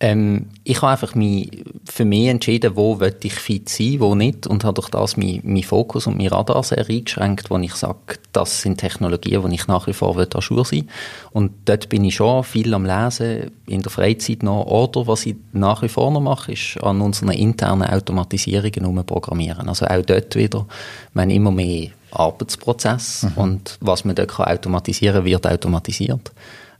Ähm, 0.00 0.46
ich 0.64 0.82
habe 0.82 0.92
einfach 0.92 1.14
mich, 1.14 1.64
für 1.84 2.04
mich 2.04 2.26
entschieden, 2.26 2.74
wo 2.74 2.98
will 2.98 3.14
ich 3.22 3.34
fit 3.34 3.68
sein, 3.68 4.00
wo 4.00 4.16
nicht 4.16 4.46
und 4.46 4.64
habe 4.64 4.74
durch 4.74 4.88
das 4.90 5.16
meinen 5.16 5.40
mein 5.44 5.62
Fokus 5.62 6.08
und 6.08 6.18
mein 6.18 6.26
Radar 6.26 6.64
sehr 6.64 6.88
eingeschränkt, 6.88 7.48
wo 7.48 7.56
ich 7.58 7.74
sage, 7.74 8.18
das 8.32 8.60
sind 8.60 8.78
Technologien, 8.78 9.44
wo 9.44 9.48
ich 9.48 9.68
nach 9.68 9.86
wie 9.86 9.92
vor 9.92 10.16
will, 10.16 10.28
Jour 10.40 10.64
sein 10.64 10.88
Und 11.30 11.52
dort 11.66 11.88
bin 11.88 12.04
ich 12.04 12.16
schon 12.16 12.42
viel 12.42 12.74
am 12.74 12.84
Lesen, 12.84 13.52
in 13.66 13.82
der 13.82 13.90
Freizeit 13.90 14.42
noch. 14.42 14.66
Oder 14.66 15.06
was 15.06 15.26
ich 15.26 15.36
nach 15.52 15.82
wie 15.82 15.88
vor 15.88 16.10
noch 16.10 16.20
mache, 16.20 16.52
ist 16.52 16.76
an 16.82 17.00
unseren 17.00 17.30
internen 17.30 17.88
Automatisierungen 17.88 18.84
umprogrammieren. 18.84 19.68
Also 19.68 19.86
auch 19.86 20.02
dort 20.02 20.34
wieder, 20.34 20.66
wir 21.12 21.22
haben 21.22 21.30
immer 21.30 21.52
mehr 21.52 21.90
Arbeitsprozess 22.10 23.28
und 23.36 23.78
was 23.80 24.04
man 24.04 24.16
dort 24.16 24.32
kann 24.32 24.46
automatisieren 24.46 25.24
wird 25.24 25.46
automatisiert. 25.46 26.32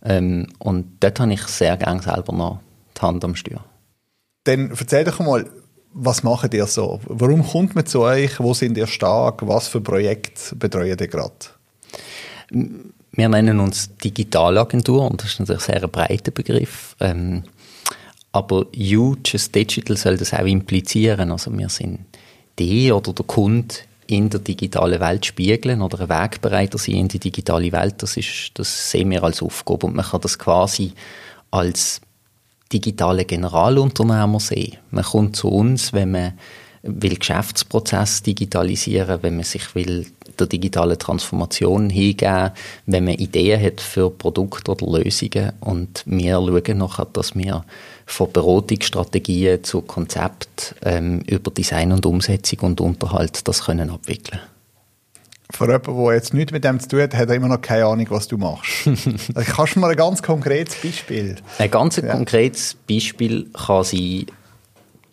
Ähm, 0.05 0.49
und 0.59 0.87
dort 0.99 1.21
habe 1.21 1.33
ich 1.33 1.43
sehr 1.43 1.77
gerne 1.77 2.03
selber 2.03 2.33
noch 2.33 2.59
die 2.97 3.01
Hand 3.03 3.25
am 3.25 3.35
Steuer. 3.35 3.65
Dann 4.45 4.71
erzähl 4.71 5.05
doch 5.05 5.21
mal, 5.21 5.47
was 5.95 6.23
macht 6.23 6.53
ihr 6.55 6.67
so? 6.67 7.01
Warum 7.07 7.47
kommt 7.47 7.75
man 7.75 7.87
zu 7.87 8.01
euch? 8.01 8.41
Wo 8.41 8.53
sind 8.53 8.77
ihr 8.77 8.87
stark? 8.87 9.47
Was 9.47 9.69
für 9.69 9.81
Projekte 9.81 10.57
betreuen 10.57 10.99
ihr 10.99 11.09
gerade? 11.09 11.33
Wir 12.51 13.29
nennen 13.29 13.61
uns 13.61 13.97
Digitalagentur 13.97 15.09
und 15.09 15.23
das 15.23 15.31
ist 15.31 15.41
natürlich 15.41 15.69
ein 15.69 15.81
sehr 15.81 15.89
breiter 15.89 16.33
Begriff. 16.33 16.97
Ähm, 17.01 17.45
aber 18.33 18.67
Huges 18.77 19.53
Digital 19.53 19.97
soll 19.97 20.17
das 20.17 20.35
auch 20.35 20.45
implizieren. 20.45 21.31
Also 21.31 21.57
wir 21.57 21.69
sind 21.69 22.01
die 22.59 22.91
oder 22.91 23.13
der 23.13 23.25
Kunde 23.25 23.77
in 24.09 24.29
der 24.29 24.41
digitalen 24.41 25.01
Welt 25.01 25.25
spiegeln 25.25 25.81
oder 25.81 26.01
ein 26.01 26.09
Wegbereiter 26.09 26.77
sein 26.77 26.97
in 26.97 27.09
die 27.09 27.21
digitale 27.21 27.71
Welt. 27.71 28.03
Das, 28.03 28.17
ist, 28.17 28.51
das 28.55 28.91
sehen 28.91 29.11
wir 29.11 29.23
als 29.23 29.43
Aufgabe 29.43 29.87
und 29.87 29.95
man 29.95 30.05
kann 30.05 30.21
das 30.21 30.39
quasi 30.39 30.93
als 31.51 32.01
digitale 32.75 33.25
Generalunternehmer 33.25 34.41
sehen. 34.41 34.77
Man 34.91 35.05
kommt 35.05 35.37
zu 35.37 35.49
uns, 35.49 35.93
wenn 35.93 36.11
man 36.11 36.33
will 36.83 37.17
Geschäftsprozess 37.17 38.23
digitalisieren, 38.23 39.23
wenn 39.23 39.37
man 39.37 39.45
sich 39.45 39.75
will 39.75 40.07
der 40.39 40.47
digitalen 40.47 40.99
Transformation 40.99 41.89
hingeben, 41.89 42.51
wenn 42.87 43.05
man 43.05 43.15
Ideen 43.15 43.63
hat 43.63 43.81
für 43.81 44.11
Produkte 44.11 44.73
oder 44.73 44.99
Lösungen 44.99 45.53
und 45.61 46.03
wir 46.05 46.35
schauen 46.35 46.79
nachher, 46.79 47.07
dass 47.13 47.35
wir 47.35 47.65
von 48.05 48.33
Beratungsstrategien 48.33 49.65
zu 49.65 49.81
Konzept 49.83 50.75
ähm, 50.83 51.21
über 51.21 51.51
Design 51.51 51.93
und 51.93 52.05
Umsetzung 52.05 52.59
und 52.61 52.81
Unterhalt 52.81 53.47
das 53.49 53.65
können 53.65 53.91
abwickeln. 53.91 54.41
Für 55.51 55.67
jemanden, 55.67 56.05
der 56.05 56.15
jetzt 56.15 56.35
nichts 56.35 56.53
mit 56.53 56.65
dem 56.65 56.81
zu 56.81 56.89
tun 56.89 57.03
hat, 57.03 57.15
hat 57.15 57.29
er 57.29 57.35
immer 57.35 57.49
noch 57.49 57.61
keine 57.61 57.87
Ahnung, 57.87 58.07
was 58.11 58.29
du 58.29 58.39
machst. 58.39 58.87
also, 58.87 59.53
kannst 59.53 59.77
du 59.77 59.81
mal 59.81 59.91
ein 59.91 59.97
ganz 59.97 60.23
konkretes 60.23 60.77
Beispiel? 60.77 61.37
Ein 61.59 61.71
ganz 61.71 62.01
konkretes 62.01 62.75
Beispiel 62.89 63.51
kann 63.53 63.85
sein, 63.85 64.27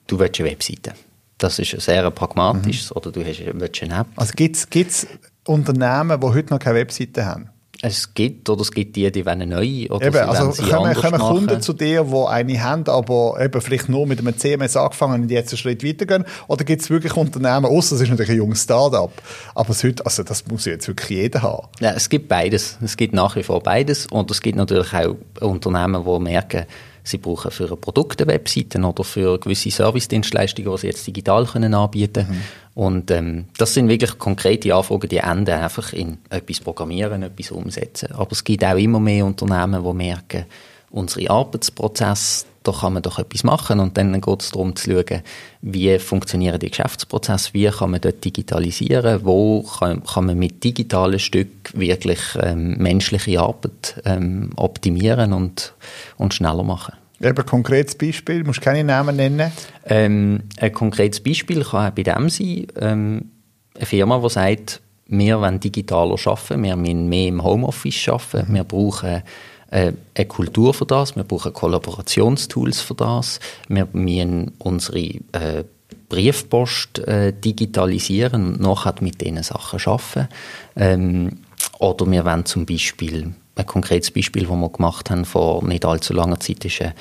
du 0.07 0.19
willst 0.19 0.39
eine 0.39 0.49
Webseite. 0.49 0.93
Das 1.37 1.59
ist 1.59 1.71
sehr 1.81 2.09
pragmatisches, 2.11 2.95
oder 2.95 3.11
du 3.11 3.25
willst 3.25 3.83
eine 3.83 3.99
App. 3.99 4.07
Also 4.15 4.33
gibt 4.35 4.55
es 4.55 5.07
Unternehmen, 5.45 6.19
die 6.19 6.27
heute 6.27 6.53
noch 6.53 6.59
keine 6.59 6.79
Webseite 6.79 7.25
haben? 7.25 7.49
Es 7.83 8.13
gibt, 8.13 8.47
oder 8.47 8.61
es 8.61 8.71
gibt 8.71 8.95
die, 8.95 9.11
die 9.11 9.25
wollen 9.25 9.49
neu, 9.49 9.87
oder 9.89 10.05
Eben, 10.05 10.13
sie 10.13 10.19
also 10.19 10.51
sie 10.51 10.61
kommen, 10.63 10.89
anders 10.89 11.01
kommen 11.01 11.19
machen. 11.19 11.37
Kunden 11.37 11.61
zu 11.61 11.73
dir, 11.73 12.03
die 12.03 12.27
eine 12.27 12.63
haben, 12.63 12.87
aber 12.87 13.37
eben 13.41 13.59
vielleicht 13.59 13.89
nur 13.89 14.05
mit 14.05 14.19
einem 14.19 14.37
CMS 14.37 14.77
angefangen 14.77 15.23
und 15.23 15.31
jetzt 15.31 15.51
einen 15.51 15.57
Schritt 15.57 15.83
weitergehen? 15.83 16.25
Oder 16.47 16.63
gibt 16.63 16.83
es 16.83 16.89
wirklich 16.91 17.15
Unternehmen, 17.15 17.65
außer 17.65 17.95
es 17.95 18.01
ist 18.01 18.09
natürlich 18.09 18.31
ein 18.31 18.37
junges 18.37 18.63
Start-up, 18.63 19.11
aber 19.55 19.73
heute, 19.73 20.05
also 20.05 20.21
das 20.21 20.45
muss 20.47 20.65
jetzt 20.65 20.87
wirklich 20.87 21.09
jeder 21.09 21.41
haben. 21.41 21.67
Ja, 21.79 21.93
es 21.93 22.07
gibt 22.09 22.27
beides. 22.27 22.77
Es 22.83 22.97
gibt 22.97 23.15
nach 23.15 23.35
wie 23.35 23.43
vor 23.43 23.63
beides. 23.63 24.05
Und 24.05 24.29
es 24.29 24.41
gibt 24.41 24.57
natürlich 24.57 24.93
auch 24.93 25.15
Unternehmen, 25.41 26.05
die 26.05 26.19
merken, 26.19 26.65
sie 27.03 27.17
brauchen 27.17 27.51
für 27.51 27.71
ein 27.71 27.81
Produkt 27.81 28.21
eine 28.21 28.31
Webseite 28.31 28.79
oder 28.79 29.03
für 29.03 29.39
gewisse 29.39 29.71
Service-Dienstleistungen, 29.71 30.71
die 30.71 30.77
sie 30.77 30.87
jetzt 30.87 31.07
digital 31.07 31.45
können 31.45 31.73
anbieten 31.73 32.27
können. 32.27 32.43
Und 32.73 33.11
ähm, 33.11 33.45
das 33.57 33.73
sind 33.73 33.89
wirklich 33.89 34.17
konkrete 34.17 34.73
Anfragen, 34.73 35.09
die 35.09 35.17
enden 35.17 35.55
einfach 35.55 35.91
in 35.93 36.19
etwas 36.29 36.61
programmieren, 36.61 37.23
etwas 37.23 37.51
umsetzen. 37.51 38.13
Aber 38.13 38.31
es 38.31 38.43
gibt 38.43 38.63
auch 38.63 38.77
immer 38.77 38.99
mehr 38.99 39.25
Unternehmen, 39.25 39.83
die 39.83 39.93
merken, 39.93 40.45
unsere 40.89 41.29
Arbeitsprozesse, 41.29 42.45
da 42.63 42.71
kann 42.71 42.93
man 42.93 43.01
doch 43.01 43.17
etwas 43.17 43.43
machen 43.43 43.79
und 43.79 43.97
dann 43.97 44.19
geht 44.21 44.41
es 44.41 44.51
darum 44.51 44.75
zu 44.75 44.91
schauen, 44.91 45.21
wie 45.61 45.97
funktionieren 45.97 46.59
die 46.59 46.69
Geschäftsprozesse, 46.69 47.53
wie 47.53 47.67
kann 47.67 47.91
man 47.91 48.01
dort 48.01 48.23
digitalisieren, 48.23 49.25
wo 49.25 49.63
kann, 49.63 50.03
kann 50.03 50.25
man 50.27 50.37
mit 50.37 50.63
digitalen 50.63 51.19
Stück 51.19 51.49
wirklich 51.73 52.19
ähm, 52.39 52.77
menschliche 52.77 53.39
Arbeit 53.39 54.01
ähm, 54.05 54.51
optimieren 54.57 55.33
und, 55.33 55.73
und 56.17 56.33
schneller 56.33 56.63
machen. 56.63 56.93
Eben 57.23 57.37
ein 57.37 57.45
konkretes 57.45 57.95
Beispiel, 57.95 58.43
musst 58.43 58.59
du 58.59 58.63
keine 58.63 58.83
Namen 58.83 59.15
nennen. 59.15 59.51
Ähm, 59.85 60.43
ein 60.57 60.73
konkretes 60.73 61.19
Beispiel 61.19 61.63
kann 61.63 61.87
auch 61.87 61.91
bei 61.91 62.03
dem 62.03 62.29
sein, 62.29 62.67
ähm, 62.79 63.31
eine 63.75 63.85
Firma, 63.85 64.19
die 64.19 64.29
sagt, 64.29 64.81
wir 65.07 65.39
wollen 65.39 65.59
digitaler 65.59 66.15
arbeiten, 66.25 66.63
wir 66.63 66.75
müssen 66.75 67.09
mehr 67.09 67.27
im 67.27 67.43
Homeoffice 67.43 68.09
arbeiten, 68.09 68.53
wir 68.53 68.63
brauchen 68.63 69.23
äh, 69.69 69.91
eine 70.15 70.25
Kultur 70.27 70.73
für 70.73 70.85
das, 70.85 71.15
wir 71.15 71.23
brauchen 71.23 71.53
Kollaborationstools 71.53 72.81
für 72.81 72.95
das, 72.95 73.39
wir 73.67 73.87
müssen 73.93 74.53
unsere 74.57 74.99
äh, 74.99 75.63
Briefpost 76.09 76.99
äh, 76.99 77.33
digitalisieren 77.33 78.45
und 78.45 78.59
nachher 78.59 78.95
mit 78.99 79.21
diesen 79.21 79.43
Sachen 79.43 79.79
arbeiten. 79.85 80.27
Ähm, 80.75 81.37
oder 81.79 82.09
wir 82.09 82.25
wollen 82.25 82.45
zum 82.45 82.65
Beispiel, 82.65 83.33
ein 83.61 83.67
konkretes 83.67 84.11
Beispiel, 84.11 84.45
das 84.45 84.51
wir 84.51 84.69
gemacht 84.69 85.09
haben 85.09 85.25
vor 85.25 85.65
nicht 85.65 85.85
allzu 85.85 86.13
langer 86.13 86.39
Zeit, 86.39 86.65
ist 86.65 86.81
ein, 86.81 86.93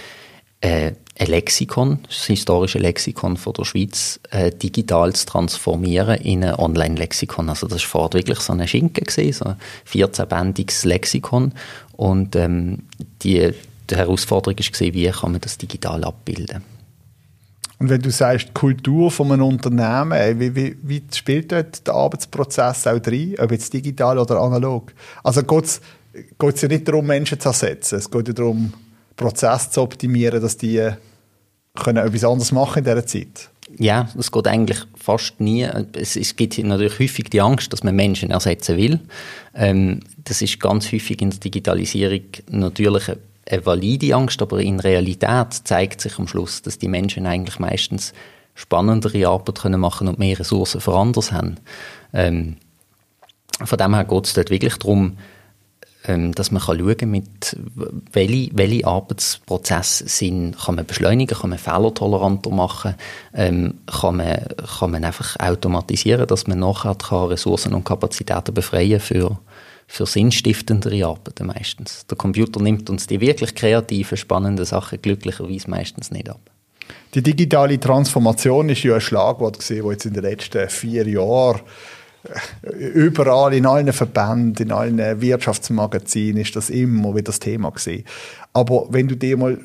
äh, 0.60 0.92
ein 1.18 1.26
Lexikon, 1.26 1.98
das 2.06 2.24
historische 2.24 2.78
Lexikon 2.78 3.36
von 3.36 3.52
der 3.52 3.64
Schweiz, 3.64 4.20
äh, 4.30 4.50
digital 4.50 5.12
zu 5.14 5.26
transformieren 5.26 6.20
in 6.20 6.44
ein 6.44 6.54
Online-Lexikon. 6.54 7.48
Also 7.48 7.66
das 7.66 7.82
war 7.82 7.88
vorher 7.88 8.12
wirklich 8.14 8.40
so 8.40 8.52
eine 8.52 8.68
Schinken, 8.68 9.04
gewesen, 9.04 9.32
so 9.32 9.44
ein 9.44 9.56
14-bändiges 9.90 10.86
Lexikon. 10.86 11.52
Und 11.92 12.36
ähm, 12.36 12.84
die, 13.22 13.52
die 13.90 13.96
Herausforderung 13.96 14.58
war, 14.58 14.94
wie 14.94 15.10
kann 15.10 15.32
man 15.32 15.40
das 15.40 15.58
digital 15.58 16.04
abbilden. 16.04 16.62
Und 17.80 17.88
wenn 17.88 18.02
du 18.02 18.10
sagst, 18.10 18.52
Kultur 18.52 19.10
von 19.10 19.32
einem 19.32 19.44
Unternehmen, 19.44 20.38
wie, 20.38 20.54
wie, 20.54 20.76
wie 20.82 21.02
spielt 21.14 21.50
dort 21.50 21.86
der 21.86 21.94
Arbeitsprozess 21.94 22.86
auch 22.86 23.00
rein, 23.06 23.36
ob 23.38 23.50
jetzt 23.50 23.72
digital 23.72 24.18
oder 24.18 24.38
analog? 24.38 24.92
Also 25.24 25.42
geht 26.12 26.54
es 26.54 26.62
ja 26.62 26.68
nicht 26.68 26.88
darum, 26.88 27.06
Menschen 27.06 27.38
zu 27.38 27.48
ersetzen, 27.48 27.98
es 27.98 28.10
geht 28.10 28.28
ja 28.28 28.34
darum, 28.34 28.72
Prozesse 29.16 29.70
zu 29.70 29.82
optimieren, 29.82 30.40
dass 30.40 30.56
die 30.56 30.90
können 31.74 32.04
etwas 32.04 32.24
anderes 32.24 32.52
machen 32.52 32.78
in 32.78 32.84
dieser 32.84 33.06
Zeit. 33.06 33.50
Ja, 33.78 34.08
es 34.18 34.32
geht 34.32 34.46
eigentlich 34.48 34.78
fast 34.96 35.40
nie. 35.40 35.62
Es, 35.92 36.16
es, 36.16 36.34
gibt 36.34 36.58
natürlich 36.58 36.98
häufig 36.98 37.30
die 37.30 37.40
Angst, 37.40 37.72
dass 37.72 37.84
man 37.84 37.94
Menschen 37.94 38.30
ersetzen 38.30 38.76
will. 38.76 38.98
Ähm, 39.54 40.00
das 40.24 40.42
ist 40.42 40.58
ganz 40.58 40.90
häufig 40.92 41.22
in 41.22 41.30
der 41.30 41.38
Digitalisierung 41.38 42.22
natürlich 42.50 43.08
eine, 43.08 43.18
eine 43.48 43.66
valide 43.66 44.14
Angst, 44.14 44.42
aber 44.42 44.60
in 44.60 44.80
Realität 44.80 45.52
zeigt 45.64 46.00
sich 46.00 46.18
am 46.18 46.26
Schluss, 46.26 46.62
dass 46.62 46.78
die 46.78 46.88
Menschen 46.88 47.26
eigentlich 47.26 47.60
meistens 47.60 48.12
spannendere 48.54 49.28
Arbeit 49.28 49.60
können 49.60 49.80
machen 49.80 50.08
und 50.08 50.18
mehr 50.18 50.38
Ressourcen 50.38 50.80
für 50.80 50.96
anderes 50.96 51.30
haben. 51.30 51.56
Ähm, 52.12 52.56
von 53.64 53.78
dem 53.78 53.94
her 53.94 54.04
geht 54.04 54.26
es 54.26 54.34
dort 54.34 54.50
wirklich 54.50 54.76
darum, 54.76 55.16
dass 56.06 56.50
man 56.50 56.62
schauen 56.62 56.96
kann, 56.96 57.10
mit 57.10 57.56
welche, 58.12 58.50
welche 58.54 58.86
Arbeitsprozesse 58.86 60.08
sind, 60.08 60.56
kann 60.58 60.76
man 60.76 60.86
beschleunigen, 60.86 61.36
kann 61.38 61.50
man 61.50 61.58
fehlertoleranter 61.58 62.50
machen, 62.50 62.94
ähm, 63.34 63.74
kann, 63.86 64.16
man, 64.16 64.46
kann 64.78 64.90
man 64.92 65.04
einfach 65.04 65.38
automatisieren, 65.38 66.26
dass 66.26 66.46
man 66.46 66.60
nachher 66.60 66.94
kann 66.94 67.28
Ressourcen 67.28 67.74
und 67.74 67.84
Kapazitäten 67.84 68.54
befreien 68.54 68.98
für, 68.98 69.38
für 69.86 70.06
sinnstiftendere 70.06 71.04
Arbeiten 71.04 71.46
meistens. 71.46 72.06
Der 72.06 72.16
Computer 72.16 72.62
nimmt 72.62 72.88
uns 72.88 73.06
die 73.06 73.20
wirklich 73.20 73.54
kreativen, 73.54 74.16
spannenden 74.16 74.64
Sachen 74.64 75.02
glücklicherweise 75.02 75.68
meistens 75.68 76.10
nicht 76.10 76.30
ab. 76.30 76.40
Die 77.14 77.22
digitale 77.22 77.78
Transformation 77.78 78.70
ist 78.70 78.84
ja 78.84 78.94
ein 78.94 79.00
Schlagwort 79.00 79.58
gesehen, 79.58 79.82
das 79.82 79.92
jetzt 79.92 80.06
in 80.06 80.14
den 80.14 80.22
letzten 80.22 80.68
vier 80.68 81.06
Jahren 81.06 81.60
überall 82.62 83.54
in 83.54 83.66
allen 83.66 83.92
Verbänden, 83.92 84.66
in 84.66 84.72
allen 84.72 85.20
Wirtschaftsmagazinen 85.20 86.42
ist 86.42 86.54
das 86.56 86.70
immer 86.70 87.14
wieder 87.14 87.24
das 87.24 87.40
Thema 87.40 87.70
gewesen. 87.70 88.04
Aber 88.52 88.86
wenn 88.90 89.06
du 89.06 89.14
dir 89.16 89.36
mal 89.36 89.58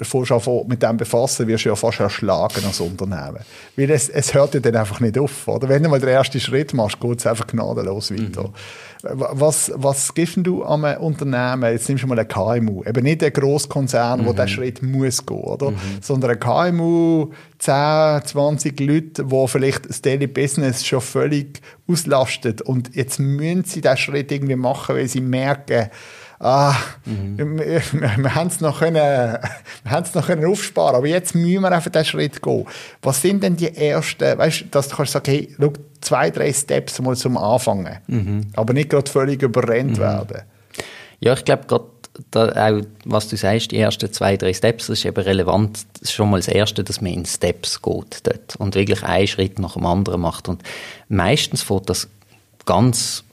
mit 0.67 0.83
dem 0.83 0.97
befassen, 0.97 1.47
wirst 1.47 1.65
du 1.65 1.69
ja 1.69 1.75
fast 1.75 1.99
erschlagen 1.99 2.63
als 2.65 2.79
Unternehmen. 2.79 3.39
Weil 3.75 3.89
es, 3.89 4.09
es 4.09 4.31
hört 4.35 4.53
ja 4.53 4.59
dann 4.59 4.75
einfach 4.75 4.99
nicht 4.99 5.17
auf, 5.17 5.47
oder? 5.47 5.67
Wenn 5.67 5.81
du 5.81 5.89
mal 5.89 5.99
den 5.99 6.09
ersten 6.09 6.39
Schritt 6.39 6.71
machst, 6.75 6.99
geht 6.99 7.19
es 7.19 7.25
einfach 7.25 7.47
gnadenlos 7.47 8.11
weiter. 8.11 8.43
Mhm. 8.43 8.53
Was, 9.01 9.71
was 9.75 10.13
gibst 10.13 10.37
du 10.37 10.63
am 10.63 10.83
Unternehmen? 10.83 11.71
Jetzt 11.71 11.89
nimmst 11.89 12.03
du 12.03 12.07
mal 12.07 12.19
ein 12.19 12.27
KMU. 12.27 12.83
Eben 12.83 13.03
nicht 13.03 13.23
ein 13.23 13.33
Grosskonzern, 13.33 14.21
mhm. 14.21 14.25
wo 14.27 14.33
der 14.33 14.47
Schritt 14.47 14.83
muss 14.83 15.25
gehen, 15.25 15.37
oder? 15.37 15.71
Mhm. 15.71 15.77
Sondern 16.01 16.31
ein 16.31 16.39
KMU, 16.39 17.31
10, 17.57 18.21
20 18.25 18.79
Leute, 18.81 19.31
wo 19.31 19.47
vielleicht 19.47 19.89
das 19.89 20.01
Daily 20.01 20.27
Business 20.27 20.85
schon 20.85 21.01
völlig 21.01 21.59
auslastet. 21.87 22.61
Und 22.61 22.95
jetzt 22.95 23.19
müssen 23.19 23.63
sie 23.63 23.81
diesen 23.81 23.97
Schritt 23.97 24.31
irgendwie 24.31 24.55
machen, 24.55 24.95
weil 24.95 25.07
sie 25.07 25.21
merken, 25.21 25.89
ah, 26.39 26.75
mhm. 27.05 27.37
wir, 27.37 27.81
wir, 27.93 28.17
wir 28.17 28.35
haben 28.35 28.47
es 28.47 28.61
noch 28.61 28.79
können, 28.79 28.95
wir 28.95 29.91
haben 29.91 30.03
es 30.03 30.13
noch 30.13 30.27
können 30.27 30.45
aufsparen, 30.45 30.95
aber 30.95 31.07
jetzt 31.07 31.35
müssen 31.35 31.61
wir 31.61 31.71
einfach 31.71 31.91
diesen 31.91 32.05
Schritt 32.05 32.41
gehen. 32.41 32.65
Was 33.01 33.21
sind 33.21 33.43
denn 33.43 33.55
die 33.55 33.75
ersten, 33.75 34.37
weißt 34.37 34.61
du, 34.61 34.65
dass 34.65 34.89
du 34.89 34.95
kannst 34.95 35.13
sagen, 35.13 35.31
hey, 35.31 35.55
schau, 35.59 35.73
zwei, 36.01 36.29
drei 36.29 36.53
Steps 36.53 37.01
mal 37.01 37.15
zum 37.15 37.37
Anfangen, 37.37 37.97
mhm. 38.07 38.47
aber 38.55 38.73
nicht 38.73 38.89
gerade 38.89 39.09
völlig 39.09 39.41
überrennt 39.41 39.97
mhm. 39.97 40.01
werden. 40.01 40.41
Ja, 41.19 41.33
ich 41.33 41.45
glaube 41.45 41.65
gerade 41.65 41.85
auch, 42.33 42.81
was 43.03 43.27
du 43.27 43.35
sagst, 43.35 43.71
die 43.71 43.77
ersten 43.77 44.11
zwei, 44.11 44.37
drei 44.37 44.53
Steps, 44.53 44.87
das 44.87 44.99
ist 44.99 45.05
eben 45.05 45.21
relevant, 45.21 45.85
das 45.93 46.03
ist 46.03 46.13
schon 46.13 46.29
mal 46.29 46.37
das 46.37 46.47
Erste, 46.47 46.83
dass 46.83 47.01
man 47.01 47.11
in 47.11 47.25
Steps 47.25 47.81
geht 47.81 48.19
dort 48.23 48.55
und 48.57 48.75
wirklich 48.75 49.03
einen 49.03 49.27
Schritt 49.27 49.59
nach 49.59 49.73
dem 49.73 49.85
anderen 49.85 50.21
macht 50.21 50.47
und 50.47 50.63
meistens 51.09 51.61
fängt 51.61 51.89
das 51.89 52.07
ganz 52.65 53.23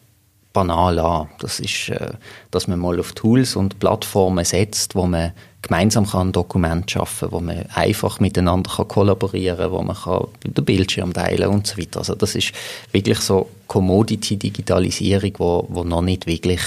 banal 0.52 0.98
an. 0.98 1.28
Das 1.38 1.60
ist, 1.60 1.88
äh, 1.88 2.12
dass 2.50 2.68
man 2.68 2.78
mal 2.78 2.98
auf 3.00 3.12
Tools 3.12 3.56
und 3.56 3.78
Plattformen 3.78 4.44
setzt, 4.44 4.94
wo 4.94 5.06
man 5.06 5.32
gemeinsam 5.62 6.06
kann 6.06 6.32
Dokumente 6.32 6.92
schaffen, 6.92 7.28
wo 7.30 7.40
man 7.40 7.64
einfach 7.74 8.20
miteinander 8.20 8.70
kann 8.70 8.88
kollaborieren, 8.88 9.70
wo 9.70 9.80
man 9.82 9.96
kann 9.96 10.26
den 10.44 10.64
Bildschirm 10.64 11.12
teilen 11.12 11.48
und 11.48 11.66
so 11.66 11.78
weiter. 11.78 12.00
Also 12.00 12.14
das 12.14 12.34
ist 12.34 12.52
wirklich 12.90 13.20
so 13.20 13.48
Commodity-Digitalisierung, 13.68 15.32
wo, 15.38 15.66
wo 15.68 15.84
noch 15.84 16.02
nicht 16.02 16.26
wirklich, 16.26 16.62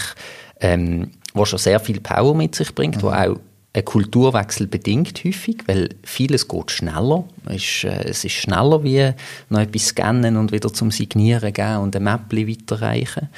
ähm, 0.61 1.11
wo 1.33 1.45
schon 1.45 1.59
sehr 1.59 1.79
viel 1.79 1.99
Power 1.99 2.33
mit 2.33 2.55
sich 2.55 2.73
bringt, 2.73 2.97
mhm. 2.97 3.01
wo 3.01 3.09
auch 3.09 3.37
ein 3.75 3.83
Kulturwechsel 3.83 4.67
bedingt 4.67 5.23
häufig, 5.25 5.57
weil 5.65 5.89
vieles 6.03 6.47
geht 6.47 6.71
schneller. 6.71 7.25
Es 7.45 7.55
ist, 7.55 7.83
äh, 7.83 8.09
es 8.09 8.23
ist 8.23 8.31
schneller 8.31 8.83
wie 8.83 9.11
noch 9.49 9.59
etwas 9.59 9.87
scannen 9.87 10.37
und 10.37 10.53
wieder 10.53 10.71
zum 10.71 10.91
Signieren 10.91 11.51
gehen 11.51 11.77
und 11.77 11.95
ein 11.95 12.03
Mäppchen 12.03 12.47
weiterreichen. 12.47 13.29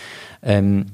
Ähm, 0.48 0.86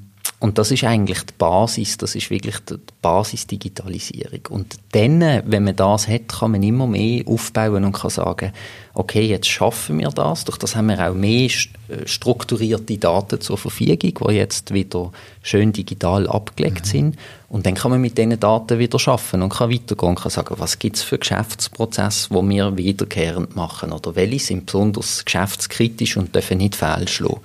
und 0.44 0.58
das 0.58 0.72
ist 0.72 0.84
eigentlich 0.84 1.24
die 1.24 1.34
Basis, 1.38 1.98
das 1.98 2.16
ist 2.16 2.30
wirklich 2.30 2.60
die 2.70 2.76
Basis 3.02 3.48
Digitalisierung. 3.48 4.42
Und 4.50 4.76
dann, 4.92 5.22
wenn 5.46 5.64
man 5.64 5.76
das 5.78 6.10
hat, 6.10 6.28
kann 6.28 6.52
man 6.52 6.62
immer 6.64 6.86
mehr 6.86 7.24
aufbauen 7.26 7.86
und 7.86 7.94
kann 7.94 8.10
sagen, 8.10 8.52
okay, 8.94 9.26
jetzt 9.26 9.48
schaffen 9.48 10.00
wir 10.00 10.10
das. 10.10 10.44
Durch 10.44 10.58
das 10.58 10.76
haben 10.76 10.88
wir 10.88 11.00
auch 11.10 11.14
mehr 11.14 11.50
äh, 11.88 12.06
strukturierte 12.06 12.98
Daten 12.98 13.40
zur 13.40 13.58
Verfügung, 13.58 14.28
die 14.30 14.34
jetzt 14.34 14.74
wieder 14.74 15.14
schön 15.42 15.72
digital 15.72 16.28
abgelegt 16.28 16.88
mhm. 16.88 16.90
sind. 16.90 17.16
Und 17.48 17.66
dann 17.66 17.76
kann 17.76 17.92
man 17.92 18.02
mit 18.02 18.18
diesen 18.18 18.38
Daten 18.38 18.80
wieder 18.80 19.00
schaffen 19.00 19.44
und 19.44 19.54
kann 19.54 19.72
weitergehen 19.72 20.10
und 20.10 20.20
kann 20.20 20.30
sagen, 20.30 20.56
was 20.58 20.78
gibt 20.78 20.98
es 20.98 21.04
für 21.04 21.20
Geschäftsprozesse, 21.20 22.28
die 22.32 22.50
wir 22.50 22.76
wiederkehrend 22.76 23.56
machen 23.56 23.94
oder 23.94 24.16
welche 24.16 24.40
sind 24.40 24.66
besonders 24.66 25.24
geschäftskritisch 25.24 26.18
und 26.18 26.36
dürfen 26.36 26.58
nicht 26.58 26.76
fehlschlagen. 26.76 27.40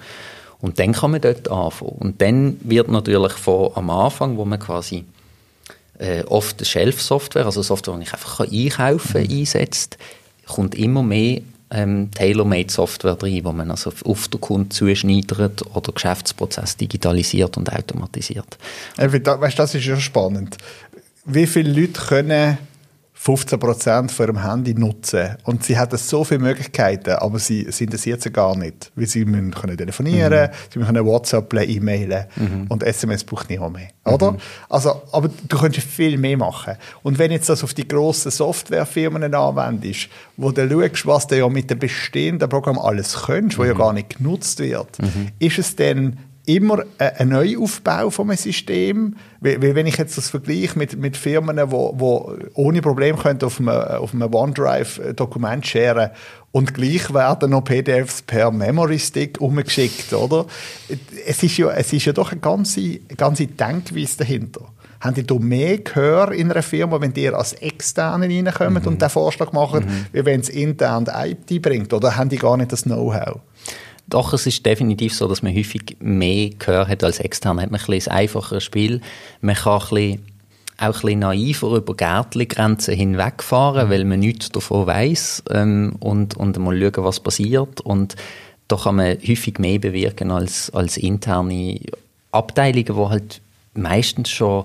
Und 0.61 0.79
dann 0.79 0.93
kann 0.93 1.13
man 1.13 1.21
dort 1.21 1.51
anfangen. 1.51 1.93
Und 1.99 2.21
dann 2.21 2.59
wird 2.63 2.89
natürlich 2.89 3.33
von 3.33 3.71
am 3.75 3.91
Anfang, 3.91 4.37
wo 4.37 4.45
man 4.45 4.59
quasi 4.59 5.05
äh, 5.99 6.25
oft 6.25 6.67
Shelf-Software, 6.67 7.47
also 7.47 7.63
Software, 7.63 7.97
die 7.97 8.03
ich 8.03 8.13
einfach 8.13 8.41
einkaufen 8.41 9.13
kann, 9.13 9.23
mhm. 9.23 9.39
einsetzt, 9.39 9.99
kommt 10.47 10.75
immer 10.75 11.03
mehr 11.03 11.41
ähm, 11.71 12.11
Tailor-Made-Software 12.13 13.23
rein, 13.23 13.45
wo 13.45 13.53
man 13.53 13.71
also 13.71 13.93
auf 14.05 14.29
den 14.29 14.41
Kunden 14.41 14.71
zuschneidert 14.71 15.65
oder 15.75 15.93
Geschäftsprozess 15.93 16.77
digitalisiert 16.77 17.57
und 17.57 17.73
automatisiert. 17.73 18.59
Weißt, 18.97 19.59
das 19.59 19.75
ist 19.75 19.85
ja 19.85 19.99
spannend. 19.99 20.57
Wie 21.25 21.47
viele 21.47 21.81
Leute 21.81 22.01
können 22.01 22.59
15% 23.25 24.11
von 24.11 24.27
ihrem 24.27 24.43
Handy 24.43 24.75
nutzen. 24.75 25.37
Und 25.45 25.65
sie 25.65 25.79
haben 25.79 25.97
so 25.97 26.25
viele 26.25 26.41
Möglichkeiten, 26.41 27.11
aber 27.11 27.39
sie, 27.39 27.67
sie 27.71 27.85
interessiert 27.85 28.23
sie 28.23 28.31
gar 28.31 28.57
nicht. 28.57 28.93
Weil 28.95 29.07
sie 29.07 29.25
müssen 29.25 29.51
können 29.53 29.77
telefonieren, 29.77 30.51
mhm. 30.51 30.73
sie 30.73 30.81
können 30.81 31.05
WhatsApp, 31.05 31.53
E-Mailen 31.53 32.27
mhm. 32.37 32.67
und 32.69 32.83
SMS 32.83 33.25
braucht 33.25 33.51
niemand 33.51 33.75
mehr. 33.75 33.89
Oder? 34.05 34.33
Mhm. 34.33 34.39
Also, 34.69 35.03
aber 35.13 35.29
du 35.49 35.59
könntest 35.59 35.87
viel 35.87 36.17
mehr 36.17 36.37
machen. 36.37 36.75
Und 37.03 37.19
wenn 37.19 37.33
jetzt 37.33 37.49
das 37.49 37.65
auf 37.65 37.75
die 37.75 37.87
grossen 37.87 38.31
Softwarefirmen 38.31 39.35
anwendest, 39.35 40.09
wo 40.37 40.53
du 40.53 40.69
schaust, 40.69 41.07
was 41.07 41.27
du 41.27 41.39
ja 41.39 41.49
mit 41.49 41.71
dem 41.71 41.79
bestehenden 41.79 42.49
Programm 42.49 42.79
alles 42.79 43.25
könntest, 43.25 43.59
wo 43.59 43.65
ja 43.65 43.75
mhm. 43.75 43.79
gar 43.79 43.93
nicht 43.93 44.19
genutzt 44.19 44.61
wird, 44.61 45.01
mhm. 45.01 45.29
ist 45.39 45.59
es 45.59 45.75
dann 45.77 46.19
immer 46.49 46.85
ein 46.99 47.29
Neuaufbau 47.29 48.09
von 48.09 48.31
einem 48.31 48.39
System. 48.39 49.17
Weil, 49.41 49.75
wenn 49.75 49.87
ich 49.87 49.99
jetzt 49.99 50.17
das 50.17 50.31
vergleiche 50.31 50.79
mit, 50.79 50.99
mit 50.99 51.17
Firmen, 51.17 51.57
die 51.57 51.71
wo, 51.71 51.93
wo 51.97 52.35
ohne 52.55 52.81
Problem 52.81 53.17
können 53.17 53.43
auf 53.43 53.61
einem, 53.61 53.69
auf 53.69 54.15
einem 54.15 54.33
OneDrive 54.33 55.15
Dokument 55.15 55.67
sharen 55.67 56.11
und 56.51 56.73
gleich 56.73 57.13
werden 57.13 57.51
noch 57.51 57.65
PDFs 57.65 58.23
per 58.23 58.51
Memory 58.51 58.99
Stick 58.99 59.41
umgeschickt, 59.41 60.13
oder? 60.15 60.47
Es 61.27 61.43
ist 61.43 61.59
ja, 61.59 61.71
es 61.71 61.93
ist 61.93 62.07
ja 62.07 62.15
doch 62.15 62.33
eine 62.33 62.41
ganze, 62.41 62.99
ganze 63.17 63.47
Denkweise 63.47 64.17
dahinter. 64.19 64.63
Haben 65.01 65.15
die 65.15 65.27
da 65.27 65.35
mehr 65.35 65.79
Gehör 65.79 66.33
in 66.33 66.51
einer 66.51 66.63
Firma, 66.63 67.01
wenn 67.01 67.13
die 67.13 67.29
als 67.29 67.53
Externe 67.53 68.27
reinkommen 68.27 68.83
mhm. 68.83 68.89
und 68.89 69.03
den 69.03 69.11
Vorschlag 69.11 69.53
machen, 69.53 69.85
mhm. 69.85 70.07
wie 70.13 70.25
wenn 70.25 70.41
es 70.41 70.49
intern 70.49 71.05
die 71.05 71.13
IT 71.53 71.63
bringt? 71.63 71.93
Oder 71.93 72.17
haben 72.17 72.31
die 72.31 72.39
gar 72.39 72.57
nicht 72.57 72.73
das 72.73 72.83
Know-how? 72.83 73.41
Doch, 74.09 74.33
es 74.33 74.47
ist 74.47 74.65
definitiv 74.65 75.15
so, 75.15 75.29
dass 75.29 75.43
man 75.43 75.55
häufig 75.55 75.97
mehr 76.01 76.51
Gehör 76.59 76.89
hat 76.89 77.05
als 77.05 77.21
extern. 77.21 77.61
Hat 77.61 77.71
man 77.71 77.81
ein, 77.81 77.93
ein 77.93 78.09
einfacheres 78.09 78.65
Spiel. 78.65 79.01
Man 79.43 79.55
kann 79.55 79.75
ein 79.75 79.79
bisschen, 79.81 80.23
auch 80.79 80.87
ein 80.87 80.93
bisschen 80.93 81.19
naiver 81.19 81.77
über 81.77 81.95
Gärtli-Grenzen 81.95 82.95
hinwegfahren, 82.95 83.87
mhm. 83.87 83.91
weil 83.91 84.05
man 84.05 84.21
nichts 84.21 84.49
davon 84.51 84.87
weiss 84.87 85.43
ähm, 85.51 85.97
und, 86.01 86.37
und 86.37 86.57
mal 86.59 86.79
schauen, 86.81 87.05
was 87.05 87.21
passiert. 87.21 87.83
Und 87.83 88.17
da 88.69 88.77
kann 88.77 88.97
man 88.97 89.19
häufig 89.19 89.59
mehr 89.59 89.79
bewirken 89.79 90.31
als, 90.31 90.71
als 90.71 90.97
interne 90.97 91.81
Abteilungen, 92.33 92.87
die 92.87 93.11
halt 93.11 93.41
meistens 93.75 94.31
schon 94.31 94.65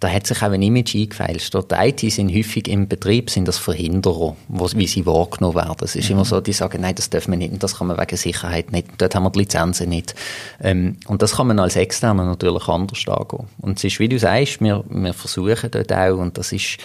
da 0.00 0.08
hat 0.08 0.26
sich 0.26 0.42
auch 0.42 0.50
ein 0.50 0.62
Image 0.62 0.94
eingefeilst. 0.94 1.54
Die 1.54 1.74
IT 1.74 2.12
sind 2.12 2.32
häufig 2.34 2.68
im 2.68 2.86
Betrieb 2.86 3.30
sind 3.30 3.48
das 3.48 3.58
Verhinderer, 3.58 4.36
wie 4.48 4.86
sie 4.86 5.06
wahrgenommen 5.06 5.56
werden. 5.56 5.76
Es 5.80 5.96
ist 5.96 6.08
mhm. 6.08 6.16
immer 6.16 6.24
so, 6.24 6.40
die 6.40 6.52
sagen, 6.52 6.82
nein, 6.82 6.94
das 6.94 7.10
dürfen 7.10 7.32
wir 7.32 7.38
nicht, 7.38 7.60
das 7.62 7.78
kann 7.78 7.88
man 7.88 7.98
wegen 7.98 8.16
Sicherheit 8.16 8.70
nicht, 8.70 8.88
dort 8.98 9.14
haben 9.14 9.24
wir 9.24 9.30
die 9.30 9.40
Lizenzen 9.40 9.88
nicht. 9.88 10.14
Ähm, 10.62 10.98
und 11.08 11.22
das 11.22 11.36
kann 11.36 11.48
man 11.48 11.58
als 11.58 11.74
Externer 11.74 12.24
natürlich 12.24 12.68
anders 12.68 13.08
angehen. 13.08 13.48
Und 13.60 13.78
es 13.78 13.84
ist, 13.84 13.98
wie 13.98 14.08
du 14.08 14.18
sagst, 14.18 14.60
wir, 14.60 14.84
wir 14.88 15.14
versuchen 15.14 15.70
dort 15.70 15.92
auch, 15.92 16.18
und 16.18 16.38
das 16.38 16.52
ist 16.52 16.78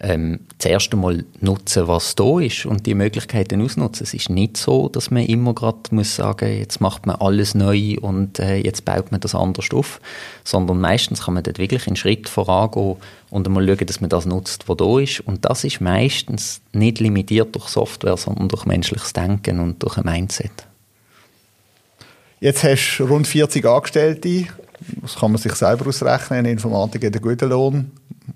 ähm, 0.00 0.40
zuerst 0.58 0.92
einmal 0.92 1.24
nutzen, 1.40 1.88
was 1.88 2.14
da 2.14 2.38
ist 2.38 2.66
und 2.66 2.86
die 2.86 2.94
Möglichkeiten 2.94 3.62
ausnutzen. 3.62 4.04
Es 4.04 4.14
ist 4.14 4.28
nicht 4.28 4.56
so, 4.56 4.88
dass 4.88 5.10
man 5.10 5.24
immer 5.24 5.54
gerade 5.54 5.78
muss 5.90 6.16
sagen, 6.16 6.58
jetzt 6.58 6.80
macht 6.80 7.06
man 7.06 7.16
alles 7.16 7.54
neu 7.54 7.96
und 8.00 8.38
äh, 8.38 8.56
jetzt 8.56 8.84
baut 8.84 9.10
man 9.10 9.20
das 9.20 9.34
anders 9.34 9.70
auf, 9.72 10.00
sondern 10.44 10.80
meistens 10.80 11.24
kann 11.24 11.34
man 11.34 11.42
dort 11.42 11.58
wirklich 11.58 11.86
einen 11.86 11.96
Schritt 11.96 12.28
vorangehen 12.28 12.96
und 13.30 13.46
einmal 13.46 13.66
schauen, 13.66 13.86
dass 13.86 14.00
man 14.00 14.10
das 14.10 14.26
nutzt, 14.26 14.68
was 14.68 14.76
da 14.76 14.98
ist. 14.98 15.20
Und 15.20 15.44
das 15.44 15.64
ist 15.64 15.80
meistens 15.80 16.60
nicht 16.72 17.00
limitiert 17.00 17.54
durch 17.54 17.68
Software, 17.68 18.16
sondern 18.16 18.48
durch 18.48 18.66
menschliches 18.66 19.12
Denken 19.12 19.60
und 19.60 19.82
durch 19.82 19.96
ein 19.96 20.04
Mindset. 20.04 20.66
Jetzt 22.38 22.64
hast 22.64 22.98
du 22.98 23.04
rund 23.06 23.26
40 23.26 23.64
Angestellte. 23.64 24.46
Das 25.02 25.16
kann 25.16 25.32
man 25.32 25.40
sich 25.40 25.54
selber 25.54 25.86
ausrechnen. 25.86 26.40
In 26.40 26.52
Informatik 26.52 27.04
hat 27.04 27.14
einen 27.14 27.22
guten 27.22 27.48
Lohn. 27.48 27.90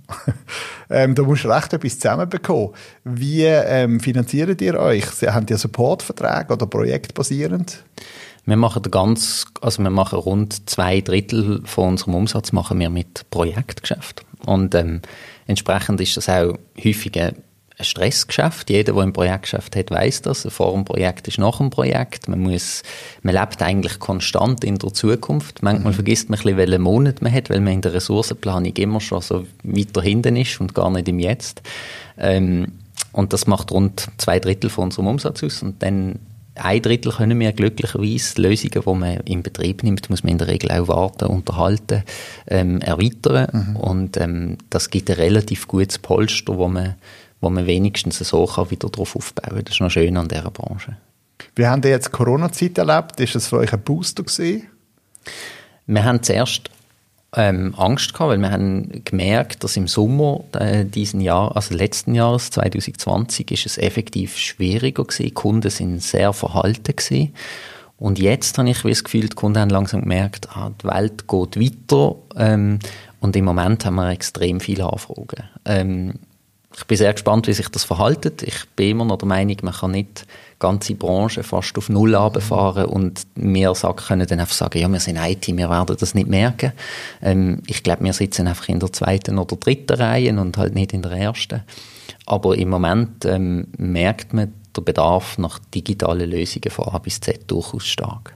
ähm, 0.90 1.14
da 1.14 1.22
musst 1.22 1.44
du 1.44 1.48
recht 1.48 1.72
etwas 1.72 1.98
zusammenbekommen. 1.98 2.70
Wie 3.04 3.44
ähm, 3.44 4.00
finanziert 4.00 4.60
ihr 4.60 4.78
euch? 4.78 5.04
Habt 5.26 5.50
ihr 5.50 5.58
Supportverträge 5.58 6.52
oder 6.52 6.66
projektbasierend? 6.66 7.82
Wir 8.46 8.56
machen 8.56 8.82
ganz, 8.90 9.46
also 9.60 9.82
wir 9.82 9.90
machen 9.90 10.18
rund 10.18 10.68
zwei 10.68 11.00
Drittel 11.00 11.62
von 11.64 11.90
unserem 11.90 12.14
Umsatz 12.14 12.52
machen 12.52 12.78
wir 12.80 12.90
mit 12.90 13.28
Projektgeschäft. 13.30 14.24
Und 14.46 14.74
ähm, 14.74 15.02
entsprechend 15.46 16.00
ist 16.00 16.16
das 16.16 16.28
auch 16.28 16.58
häufig 16.82 17.20
ein 17.20 17.36
ein 17.80 17.84
Stressgeschäft. 17.84 18.70
Jeder, 18.70 18.92
der 18.92 19.02
ein 19.02 19.12
Projektgeschäft 19.12 19.74
hat, 19.74 19.90
weiß 19.90 20.22
das. 20.22 20.46
Vor 20.50 20.72
dem 20.72 20.84
Projekt 20.84 21.26
ist 21.28 21.38
nach 21.38 21.58
dem 21.58 21.70
Projekt. 21.70 22.28
Man 22.28 22.40
muss, 22.40 22.82
man 23.22 23.34
lebt 23.34 23.60
eigentlich 23.62 23.98
konstant 23.98 24.62
in 24.64 24.76
der 24.76 24.92
Zukunft. 24.92 25.62
Manchmal 25.62 25.92
mhm. 25.92 25.96
vergisst 25.96 26.28
man 26.28 26.38
ein 26.38 26.42
bisschen, 26.42 26.58
welchen 26.58 26.82
Monat 26.82 27.22
man 27.22 27.32
hat, 27.32 27.50
weil 27.50 27.60
man 27.60 27.74
in 27.74 27.80
der 27.80 27.94
Ressourcenplanung 27.94 28.76
immer 28.76 29.00
schon 29.00 29.22
so 29.22 29.46
weiter 29.64 30.02
hinten 30.02 30.36
ist 30.36 30.60
und 30.60 30.74
gar 30.74 30.90
nicht 30.90 31.08
im 31.08 31.18
Jetzt. 31.18 31.62
Ähm, 32.18 32.72
und 33.12 33.32
das 33.32 33.46
macht 33.46 33.72
rund 33.72 34.08
zwei 34.18 34.38
Drittel 34.38 34.70
von 34.70 34.84
unserem 34.84 35.08
Umsatz 35.08 35.42
aus. 35.42 35.62
Und 35.62 35.82
dann 35.82 36.20
ein 36.54 36.82
Drittel 36.82 37.12
können 37.12 37.38
wir 37.40 37.52
glücklicherweise 37.52 38.42
Lösungen, 38.42 38.82
die 38.84 38.94
man 38.94 39.20
in 39.24 39.42
Betrieb 39.42 39.82
nimmt, 39.82 40.10
muss 40.10 40.22
man 40.22 40.32
in 40.32 40.38
der 40.38 40.48
Regel 40.48 40.70
auch 40.70 40.88
warten, 40.88 41.26
unterhalten, 41.26 42.02
ähm, 42.46 42.80
erweitern. 42.80 43.48
Mhm. 43.52 43.76
Und 43.76 44.16
ähm, 44.18 44.58
das 44.68 44.90
gibt 44.90 45.10
ein 45.10 45.16
relativ 45.16 45.66
gutes 45.66 45.98
Polster, 45.98 46.56
wo 46.56 46.68
man 46.68 46.96
wo 47.40 47.50
man 47.50 47.66
wenigstens 47.66 48.18
so 48.18 48.46
kann 48.46 48.70
wieder 48.70 48.88
darauf 48.88 49.16
aufbauen 49.16 49.54
kann. 49.56 49.64
Das 49.64 49.74
ist 49.74 49.80
noch 49.80 49.90
schön 49.90 50.16
an 50.16 50.28
dieser 50.28 50.50
Branche. 50.50 50.96
Wie 51.56 51.66
haben 51.66 51.82
Sie 51.82 51.88
jetzt 51.88 52.12
Corona-Zeit 52.12 52.78
erlebt? 52.78 53.18
Ist 53.20 53.34
das 53.34 53.48
für 53.48 53.58
euch 53.58 53.72
ein 53.72 53.80
Booster 53.80 54.22
gewesen? 54.22 54.66
Wir 55.86 56.04
haben 56.04 56.22
zuerst 56.22 56.70
ähm, 57.36 57.74
Angst 57.76 58.12
gehabt, 58.12 58.30
weil 58.30 58.38
wir 58.38 58.50
haben 58.50 59.02
gemerkt, 59.04 59.64
dass 59.64 59.76
im 59.76 59.88
Sommer 59.88 60.44
äh, 60.52 60.84
diesen 60.84 61.20
Jahr, 61.20 61.54
also 61.56 61.74
letzten 61.74 62.14
Jahres 62.14 62.50
2020, 62.50 63.50
ist 63.52 63.66
es 63.66 63.78
effektiv 63.78 64.36
schwieriger 64.36 65.04
gewesen. 65.04 65.24
Die 65.24 65.30
Kunden 65.30 65.70
sind 65.70 66.02
sehr 66.02 66.32
verhalten 66.32 66.96
gewesen. 66.96 67.34
Und 67.98 68.18
jetzt 68.18 68.56
habe 68.56 68.70
ich 68.70 68.80
das 68.82 69.04
Gefühl, 69.04 69.28
die 69.28 69.36
Kunden 69.36 69.58
haben 69.58 69.70
langsam 69.70 70.02
gemerkt, 70.02 70.48
ah, 70.56 70.70
die 70.82 70.86
Welt 70.86 71.28
geht 71.28 71.60
weiter. 71.60 72.16
Ähm, 72.36 72.78
und 73.20 73.36
im 73.36 73.44
Moment 73.44 73.84
haben 73.84 73.96
wir 73.96 74.10
extrem 74.10 74.58
viele 74.58 74.90
Anfragen. 74.90 75.44
Ähm, 75.66 76.14
ich 76.76 76.84
bin 76.86 76.96
sehr 76.96 77.12
gespannt, 77.12 77.46
wie 77.48 77.52
sich 77.52 77.68
das 77.68 77.84
verhaltet. 77.84 78.42
Ich 78.42 78.68
bin 78.76 78.90
immer 78.90 79.04
noch 79.04 79.18
der 79.18 79.28
Meinung, 79.28 79.56
man 79.62 79.74
kann 79.74 79.90
nicht 79.90 80.24
ganze 80.60 80.94
Branche 80.94 81.42
fast 81.42 81.76
auf 81.78 81.88
Null 81.88 82.14
runterfahren 82.14 82.84
und 82.84 83.26
wir 83.34 83.72
können 83.72 84.26
dann 84.26 84.40
einfach 84.40 84.54
sagen, 84.54 84.78
ja, 84.78 84.88
wir 84.88 85.00
sind 85.00 85.16
IT, 85.16 85.46
wir 85.48 85.70
werden 85.70 85.96
das 85.98 86.14
nicht 86.14 86.28
merken. 86.28 86.72
Ähm, 87.22 87.62
ich 87.66 87.82
glaube, 87.82 88.04
wir 88.04 88.12
sitzen 88.12 88.46
einfach 88.46 88.68
in 88.68 88.78
der 88.78 88.92
zweiten 88.92 89.38
oder 89.38 89.56
dritten 89.56 89.96
Reihe 89.96 90.38
und 90.38 90.56
halt 90.56 90.74
nicht 90.74 90.92
in 90.92 91.02
der 91.02 91.12
ersten. 91.12 91.62
Aber 92.26 92.56
im 92.56 92.68
Moment 92.68 93.24
ähm, 93.24 93.66
merkt 93.76 94.32
man 94.32 94.52
der 94.76 94.82
Bedarf 94.82 95.38
nach 95.38 95.58
digitalen 95.74 96.30
Lösungen 96.30 96.70
von 96.70 96.88
A 96.88 96.98
bis 96.98 97.20
Z 97.20 97.50
durchaus 97.50 97.86
stark. 97.86 98.34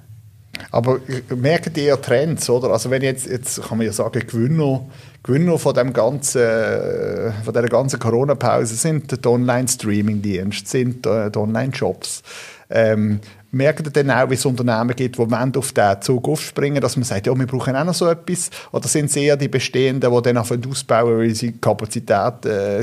Aber 0.71 1.01
merkt 1.35 1.77
ihr 1.77 2.01
Trends, 2.01 2.49
oder? 2.51 2.71
Also 2.71 2.91
wenn 2.91 3.03
jetzt, 3.03 3.27
jetzt 3.27 3.63
kann 3.63 3.79
man 3.79 3.87
ja 3.87 3.93
sagen, 3.93 4.27
Gewinner, 4.27 4.85
Gewinner 5.23 5.59
von 5.59 5.75
dem 5.75 5.93
ganzen, 5.93 6.43
äh, 6.43 7.33
von 7.45 7.55
der 7.55 7.69
ganzen 7.69 7.99
Corona-Pause 7.99 8.75
sind 8.75 9.25
die 9.25 9.29
Online-Streaming-Dienste, 9.29 10.69
sind 10.69 11.07
äh, 11.07 11.31
die 11.31 11.39
Online-Shops. 11.39 12.23
Ähm, 12.71 13.21
merkt 13.55 13.87
ihr 13.87 13.91
dann 13.93 14.11
auch, 14.11 14.29
wie 14.31 14.35
es 14.35 14.45
Unternehmen 14.45 14.95
gibt, 14.95 15.17
die 15.17 15.21
auf 15.21 15.73
diesen 15.73 16.03
Zug 16.03 16.29
aufspringen, 16.29 16.81
dass 16.81 16.97
man 16.97 17.05
sagt, 17.05 17.27
ja, 17.27 17.39
wir 17.39 17.47
brauchen 17.47 17.77
auch 17.77 17.85
noch 17.85 17.95
so 17.95 18.09
etwas? 18.09 18.51
Oder 18.73 18.89
sind 18.89 19.07
es 19.07 19.17
eher 19.17 19.37
die 19.37 19.49
Bestehenden, 19.49 20.13
die 20.13 20.23
dann 20.23 20.39
ausbauen, 20.39 21.19
weil 21.19 21.35
sie 21.35 21.53
Kapazität, 21.53 22.45
äh, 22.45 22.83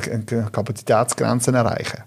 Kapazitätsgrenzen 0.52 1.56
erreichen? 1.56 2.04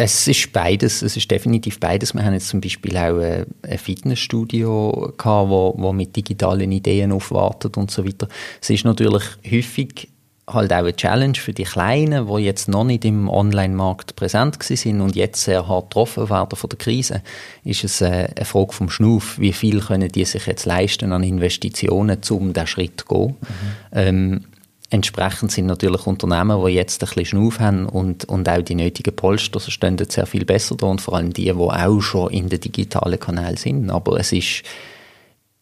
Es 0.00 0.28
ist 0.28 0.52
beides, 0.52 1.02
es 1.02 1.16
ist 1.16 1.28
definitiv 1.28 1.80
beides. 1.80 2.14
Wir 2.14 2.24
haben 2.24 2.32
jetzt 2.32 2.48
zum 2.48 2.60
Beispiel 2.60 2.96
auch 2.96 3.18
ein 3.18 3.78
Fitnessstudio 3.78 5.12
gehabt, 5.18 5.50
wo, 5.50 5.74
wo 5.76 5.92
mit 5.92 6.14
digitalen 6.14 6.70
Ideen 6.70 7.10
aufwartet 7.10 7.76
und 7.76 7.90
so 7.90 8.06
weiter. 8.06 8.28
Es 8.62 8.70
ist 8.70 8.84
natürlich 8.84 9.24
häufig 9.50 10.08
halt 10.46 10.72
auch 10.72 10.78
eine 10.78 10.94
Challenge 10.94 11.34
für 11.34 11.52
die 11.52 11.64
Kleinen, 11.64 12.28
die 12.28 12.42
jetzt 12.44 12.68
noch 12.68 12.84
nicht 12.84 13.04
im 13.04 13.28
Online-Markt 13.28 14.14
präsent 14.14 14.62
sind 14.62 15.00
und 15.00 15.16
jetzt 15.16 15.42
sehr 15.42 15.66
hart 15.66 15.90
getroffen 15.90 16.30
werden 16.30 16.56
von 16.56 16.70
der 16.70 16.78
Krise, 16.78 17.22
ist 17.64 17.82
es 17.82 18.00
eine 18.00 18.32
Frage 18.44 18.72
vom 18.72 18.90
Schnuff. 18.90 19.36
Wie 19.40 19.52
viel 19.52 19.80
können 19.80 20.10
die 20.10 20.24
sich 20.24 20.46
jetzt 20.46 20.64
leisten 20.64 21.12
an 21.12 21.24
Investitionen, 21.24 22.20
um 22.30 22.52
diesen 22.52 22.66
Schritt 22.68 23.00
zu 23.00 23.06
gehen? 23.06 23.36
Mhm. 23.40 23.56
Ähm, 23.92 24.44
Entsprechend 24.90 25.52
sind 25.52 25.66
natürlich 25.66 26.06
Unternehmen, 26.06 26.64
die 26.64 26.72
jetzt 26.72 27.02
ein 27.02 27.08
bisschen 27.08 27.24
Schnuff 27.26 27.60
haben 27.60 27.86
und, 27.86 28.24
und 28.24 28.48
auch 28.48 28.62
die 28.62 28.74
nötigen 28.74 29.14
Polster 29.14 29.60
stehen 29.60 29.98
sehr 30.08 30.24
viel 30.24 30.46
besser 30.46 30.76
da 30.76 30.86
und 30.86 31.02
vor 31.02 31.16
allem 31.16 31.32
die, 31.32 31.44
die 31.44 31.52
auch 31.52 32.00
schon 32.00 32.30
in 32.30 32.48
den 32.48 32.60
digitalen 32.60 33.20
Kanälen 33.20 33.58
sind. 33.58 33.90
Aber 33.90 34.18
es 34.18 34.32
ist 34.32 34.62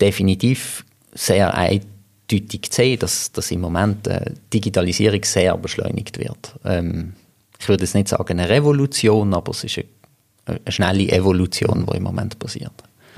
definitiv 0.00 0.84
sehr 1.12 1.52
eindeutig 1.54 2.70
zu 2.70 2.76
sehen, 2.76 2.98
dass, 3.00 3.32
dass 3.32 3.50
im 3.50 3.62
Moment 3.62 4.06
die 4.06 4.60
Digitalisierung 4.60 5.24
sehr 5.24 5.56
beschleunigt 5.56 6.18
wird. 6.18 6.54
Ähm, 6.64 7.14
ich 7.58 7.68
würde 7.68 7.82
jetzt 7.82 7.94
nicht 7.94 8.08
sagen 8.08 8.38
eine 8.38 8.48
Revolution, 8.48 9.34
aber 9.34 9.50
es 9.50 9.64
ist 9.64 9.78
eine, 10.44 10.60
eine 10.64 10.72
schnelle 10.72 11.08
Evolution, 11.08 11.86
die 11.90 11.96
im 11.96 12.02
Moment 12.04 12.38
passiert. 12.38 12.72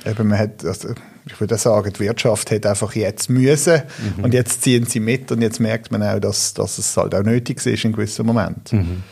Eben, 0.06 0.28
man 0.28 0.38
hat, 0.38 0.64
also 0.64 0.94
ich 1.32 1.40
würde 1.40 1.56
sagen, 1.58 1.92
die 1.92 2.00
Wirtschaft 2.00 2.50
hat 2.50 2.66
einfach 2.66 2.94
jetzt 2.94 3.30
müssen 3.30 3.82
mhm. 4.16 4.24
und 4.24 4.34
jetzt 4.34 4.62
ziehen 4.62 4.86
sie 4.86 5.00
mit 5.00 5.30
und 5.32 5.42
jetzt 5.42 5.60
merkt 5.60 5.92
man 5.92 6.02
auch, 6.02 6.18
dass, 6.18 6.54
dass 6.54 6.78
es 6.78 6.96
halt 6.96 7.14
auch 7.14 7.22
nötig 7.22 7.64
ist 7.64 7.84
in 7.84 7.92
gewissen 7.92 8.26
Momenten. 8.26 8.78
Mhm. 8.78 9.02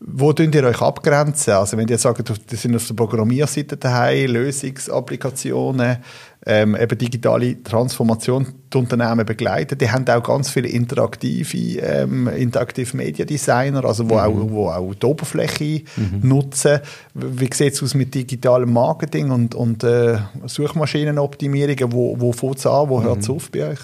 Wo 0.00 0.32
könnt 0.32 0.54
ihr 0.54 0.62
euch 0.62 0.80
abgrenzen? 0.80 1.54
Also 1.54 1.76
wenn 1.76 1.88
ihr 1.88 1.98
sagt, 1.98 2.30
das 2.30 2.62
sind 2.62 2.76
auf 2.76 2.86
der 2.86 2.94
Programmierseite 2.94 3.76
daheim, 3.76 4.30
Lösungsapplikationen, 4.30 5.98
ähm, 6.46 6.76
eben 6.76 6.98
digitale 6.98 7.60
Transformation 7.64 8.46
die 8.72 8.78
Unternehmen 8.78 9.26
begleiten, 9.26 9.76
die 9.76 9.90
haben 9.90 10.08
auch 10.08 10.22
ganz 10.22 10.50
viele 10.50 10.68
interaktive, 10.68 11.80
ähm, 11.80 12.28
interaktive 12.28 12.96
Media 12.96 13.24
Designer, 13.24 13.84
also 13.84 14.08
wo, 14.08 14.14
mhm. 14.14 14.20
auch, 14.20 14.50
wo 14.50 14.68
auch 14.68 14.94
die 14.94 15.04
Oberfläche 15.04 15.82
mhm. 15.96 16.20
nutzen. 16.22 16.78
Wie 17.14 17.50
sieht 17.52 17.74
es 17.74 17.82
aus 17.82 17.94
mit 17.94 18.14
digitalem 18.14 18.72
Marketing 18.72 19.32
und, 19.32 19.56
und 19.56 19.82
äh, 19.82 20.18
Suchmaschinenoptimierungen? 20.46 21.92
Wo, 21.92 22.20
wo 22.20 22.30
fängt 22.30 22.58
es 22.58 22.66
an? 22.66 22.88
Wo 22.88 23.02
hört 23.02 23.18
es 23.18 23.28
mhm. 23.28 23.34
auf 23.34 23.50
bei 23.50 23.70
euch? 23.70 23.80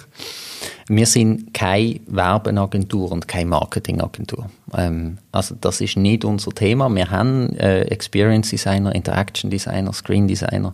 Wir 0.87 1.07
sind 1.07 1.53
keine 1.53 1.99
Werbeagentur 2.05 3.11
und 3.11 3.27
keine 3.27 3.49
Marketingagentur. 3.49 4.49
Ähm, 4.75 5.17
also 5.31 5.55
das 5.59 5.81
ist 5.81 5.97
nicht 5.97 6.23
unser 6.23 6.51
Thema. 6.51 6.93
Wir 6.93 7.09
haben 7.09 7.55
äh, 7.55 7.81
Experience 7.83 8.51
Designer, 8.51 8.93
Interaction 8.93 9.49
Designer, 9.49 9.93
Screen 9.93 10.27
Designer. 10.27 10.73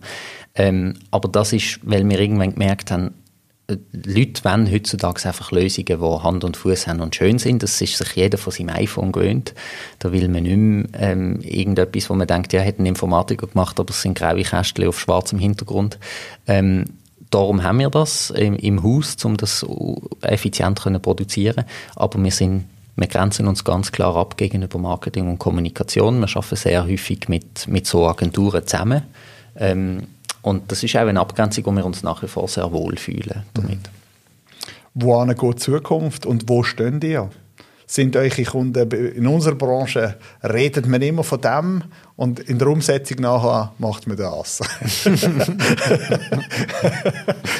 Ähm, 0.54 0.94
aber 1.10 1.30
das 1.30 1.54
ist, 1.54 1.80
weil 1.82 2.06
wir 2.08 2.20
irgendwann 2.20 2.52
gemerkt 2.52 2.90
haben, 2.90 3.14
äh, 3.68 3.76
Leute 3.92 4.44
wollen 4.44 4.70
heutzutage 4.70 5.26
einfach 5.26 5.50
Lösungen, 5.50 5.86
die 5.86 6.22
Hand 6.22 6.44
und 6.44 6.58
Fuß 6.58 6.88
haben 6.88 7.00
und 7.00 7.16
schön 7.16 7.38
sind. 7.38 7.62
Das 7.62 7.80
ist 7.80 7.96
sich 7.96 8.14
jeder 8.14 8.36
von 8.36 8.52
seinem 8.52 8.76
iPhone 8.76 9.12
gewöhnt. 9.12 9.54
Da 9.98 10.12
will 10.12 10.28
man 10.28 10.42
nicht 10.42 10.56
mehr 10.56 11.10
ähm, 11.10 11.40
irgendetwas, 11.40 12.10
wo 12.10 12.14
man 12.14 12.26
denkt, 12.26 12.52
ja, 12.52 12.60
hätte 12.60 12.82
ein 12.82 12.86
Informatiker 12.86 13.46
gemacht, 13.46 13.80
aber 13.80 13.90
es 13.90 14.02
sind 14.02 14.18
graue 14.18 14.42
Kästchen 14.42 14.88
auf 14.88 15.00
schwarzem 15.00 15.38
Hintergrund. 15.38 15.98
Ähm, 16.46 16.84
Darum 17.32 17.62
haben 17.62 17.78
wir 17.78 17.90
das 17.90 18.30
im, 18.30 18.56
im 18.56 18.82
Haus, 18.82 19.16
um 19.24 19.36
das 19.36 19.66
effizient 20.20 20.78
zu 20.78 20.98
produzieren. 21.00 21.64
Aber 21.96 22.22
wir 22.22 22.30
sind 22.30 22.66
wir 22.94 23.06
grenzen 23.06 23.48
uns 23.48 23.64
ganz 23.64 23.90
klar 23.90 24.16
ab 24.16 24.36
gegenüber 24.36 24.78
Marketing 24.78 25.30
und 25.30 25.38
Kommunikation. 25.38 26.20
Wir 26.20 26.28
arbeiten 26.36 26.56
sehr 26.56 26.84
häufig 26.84 27.26
mit, 27.26 27.66
mit 27.66 27.86
so 27.86 28.06
Agenturen 28.06 28.66
zusammen. 28.66 29.02
Ähm, 29.56 30.02
und 30.42 30.70
das 30.70 30.82
ist 30.82 30.94
auch 30.96 31.00
eine 31.06 31.20
Abgrenzung, 31.20 31.64
wo 31.64 31.72
wir 31.72 31.86
uns 31.86 32.02
nach 32.02 32.22
wie 32.22 32.28
vor 32.28 32.48
sehr 32.48 32.70
wohl 32.70 32.98
fühlen 32.98 33.44
damit. 33.54 33.78
Wo 34.92 35.24
geht 35.24 35.42
die 35.42 35.56
Zukunft 35.56 36.26
und 36.26 36.50
wo 36.50 36.62
stehen 36.62 37.00
die? 37.00 37.18
sind 37.92 38.16
eure 38.16 38.42
Kunden 38.44 38.90
in 38.90 39.26
unserer 39.26 39.54
Branche, 39.54 40.16
redet 40.42 40.86
man 40.86 41.02
immer 41.02 41.24
von 41.24 41.40
dem 41.40 41.84
und 42.14 42.40
in 42.40 42.58
der 42.58 42.68
Umsetzung 42.68 43.18
nachher 43.20 43.72
macht 43.78 44.06
man 44.06 44.18
das. 44.18 44.60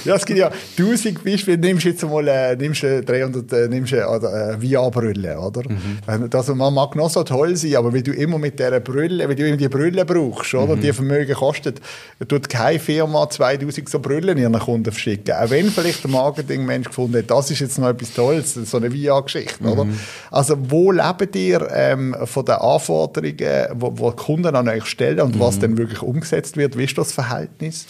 ja, 0.05 0.15
es 0.15 0.27
gibt 0.27 0.38
ja 0.38 0.51
tausend 0.77 1.25
Beispiele. 1.25 1.57
Nimmst 1.57 1.87
jetzt 1.87 2.03
mal 2.03 2.29
äh, 2.29 2.55
nimmst 2.57 2.83
300 2.83 3.53
äh, 3.53 3.69
nimmst, 3.69 3.95
äh, 3.95 4.01
äh 4.01 4.59
VR-Brille, 4.61 5.38
oder? 5.38 5.62
Mhm. 5.69 6.29
Das, 6.29 6.49
man 6.49 6.75
mag 6.75 6.95
noch 6.97 7.09
so 7.09 7.23
toll 7.25 7.57
sein, 7.57 7.77
aber 7.77 7.95
wenn 7.95 8.05
du 8.05 8.12
immer 8.12 8.38
mit 8.38 8.59
dieser 8.59 8.81
Brille, 8.81 9.27
wenn 9.27 9.37
du 9.37 9.49
immer 9.49 9.57
die 9.57 9.69
Brille 9.69 10.05
brauchst, 10.05 10.53
oder? 10.55 10.77
Mhm. 10.77 10.81
Die 10.83 10.93
Vermögen 10.93 11.35
kostet, 11.35 11.81
tut 12.29 12.51
keine 12.51 12.79
Firma 12.79 13.31
2000 13.31 13.88
so 13.88 14.01
Brillen 14.01 14.37
ihren 14.37 14.59
Kunden 14.59 14.93
verschicken. 14.93 15.35
Auch 15.35 15.49
wenn 15.49 15.71
vielleicht 15.71 16.05
der 16.05 16.11
Marketingmensch 16.11 16.88
gefunden 16.88 17.19
hat, 17.19 17.31
das 17.31 17.51
ist 17.51 17.61
jetzt 17.61 17.79
noch 17.79 17.88
etwas 17.88 18.12
Tolles, 18.12 18.53
so 18.55 18.77
eine 18.77 18.91
VR-Geschichte, 18.91 19.65
mhm. 19.65 19.73
oder? 19.73 19.87
Also, 20.31 20.57
wo 20.59 20.93
lebt 20.93 21.35
ihr 21.37 21.67
ähm, 21.73 22.15
von 22.25 22.45
den 22.45 22.57
Anforderungen, 22.57 23.67
wo, 23.75 23.93
wo 23.97 24.11
Kunden 24.12 24.41
an 24.46 24.68
euch 24.68 24.87
stellen 24.87 25.20
und 25.20 25.37
mhm. 25.37 25.40
was 25.40 25.59
dann 25.59 25.78
wirklich 25.78 26.02
umgesetzt 26.02 26.57
wird? 26.57 26.76
Wie 26.76 26.85
ist 26.85 26.98
das 26.98 27.12
Verhältnis? 27.12 27.87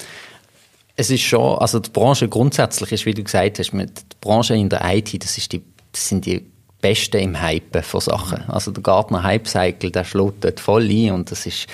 Es 0.94 1.10
ist 1.10 1.22
schon, 1.22 1.58
also 1.58 1.78
die 1.78 1.90
Branche 1.90 2.28
grundsätzlich 2.28 2.92
ist, 2.92 3.06
wie 3.06 3.14
du 3.14 3.24
gesagt 3.24 3.58
hast, 3.58 3.72
mit 3.72 4.00
die 4.00 4.16
Branche 4.20 4.54
in 4.54 4.68
der 4.68 4.82
IT, 4.94 5.22
das, 5.24 5.38
ist 5.38 5.52
die, 5.52 5.62
das 5.90 6.08
sind 6.08 6.26
die 6.26 6.46
Besten 6.80 7.18
im 7.18 7.42
Hypen 7.42 7.82
von 7.82 8.00
Sachen. 8.00 8.42
Also 8.48 8.70
der 8.70 8.82
Gartner 8.82 9.22
Hype 9.22 9.48
Cycle, 9.48 9.90
der 9.90 10.04
schlägt 10.04 10.44
dort 10.44 10.60
voll 10.60 10.88
ein 10.88 11.12
und 11.12 11.30
das 11.30 11.46
ist 11.46 11.66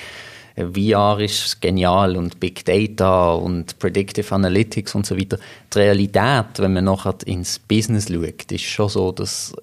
VR 0.58 1.20
ist 1.20 1.60
genial 1.60 2.16
und 2.16 2.40
Big 2.40 2.64
Data 2.64 3.32
und 3.32 3.78
Predictive 3.78 4.34
Analytics 4.34 4.94
und 4.94 5.06
so 5.06 5.16
weiter. 5.16 5.38
Die 5.72 5.78
Realität, 5.78 6.58
wenn 6.58 6.72
man 6.72 6.84
nachher 6.84 7.14
ins 7.26 7.58
Business 7.58 8.08
schaut, 8.08 8.50
ist 8.50 8.64
schon 8.64 8.88
so, 8.88 9.12
dass 9.12 9.54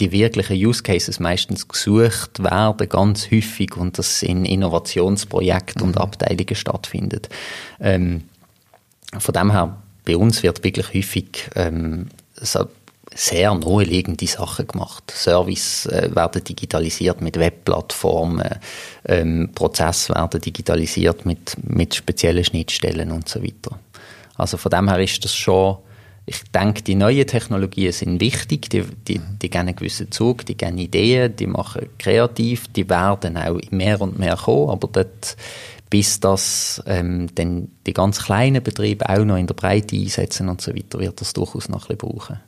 die 0.00 0.12
wirklichen 0.12 0.56
Use 0.56 0.82
Cases 0.82 1.20
meistens 1.20 1.68
gesucht 1.68 2.42
werden, 2.42 2.88
ganz 2.88 3.30
häufig, 3.30 3.76
und 3.76 3.98
das 3.98 4.22
in 4.22 4.44
Innovationsprojekten 4.44 5.82
mhm. 5.82 5.88
und 5.88 5.98
Abteilungen 5.98 6.54
stattfindet. 6.54 7.28
Ähm, 7.80 8.22
von 9.18 9.34
dem 9.34 9.52
her, 9.52 9.76
bei 10.04 10.16
uns 10.16 10.42
wird 10.42 10.64
wirklich 10.64 10.94
häufig 10.94 11.50
ähm, 11.54 12.08
so 12.34 12.66
sehr 13.14 13.52
naheliegende 13.54 14.26
Sachen 14.26 14.68
gemacht. 14.68 15.12
Service 15.14 15.86
äh, 15.86 16.14
werden 16.14 16.44
digitalisiert 16.44 17.20
mit 17.20 17.38
Webplattformen, 17.38 18.58
ähm, 19.04 19.50
Prozesse 19.54 20.14
werden 20.14 20.40
digitalisiert 20.40 21.26
mit, 21.26 21.56
mit 21.62 21.94
speziellen 21.94 22.44
Schnittstellen 22.44 23.10
und 23.10 23.28
so 23.28 23.42
weiter. 23.42 23.78
Also 24.36 24.56
von 24.56 24.70
dem 24.70 24.88
her 24.88 25.00
ist 25.00 25.24
das 25.24 25.34
schon 25.34 25.78
ich 26.30 26.44
denke, 26.52 26.82
die 26.82 26.94
neuen 26.94 27.26
Technologien 27.26 27.90
sind 27.90 28.20
wichtig, 28.20 28.70
die, 28.70 28.84
die, 29.08 29.18
die 29.18 29.50
geben 29.50 29.66
einen 29.66 29.74
gewissen 29.74 30.12
Zug, 30.12 30.46
die 30.46 30.56
geben 30.56 30.78
Ideen, 30.78 31.34
die 31.34 31.48
machen 31.48 31.88
kreativ, 31.98 32.68
die 32.68 32.88
werden 32.88 33.36
auch 33.36 33.58
mehr 33.72 34.00
und 34.00 34.20
mehr 34.20 34.36
kommen, 34.36 34.70
aber 34.70 34.86
dort, 34.92 35.36
bis 35.90 36.20
das 36.20 36.80
ähm, 36.86 37.34
dann 37.34 37.72
die 37.84 37.92
ganz 37.92 38.22
kleinen 38.22 38.62
Betriebe 38.62 39.08
auch 39.08 39.24
noch 39.24 39.38
in 39.38 39.48
der 39.48 39.54
Breite 39.54 39.96
einsetzen 39.96 40.48
und 40.48 40.60
so 40.60 40.72
weiter, 40.72 41.00
wird 41.00 41.20
das 41.20 41.32
durchaus 41.32 41.68
noch 41.68 41.90
ein 41.90 41.96
bisschen 41.96 42.12
brauchen. 42.12 42.40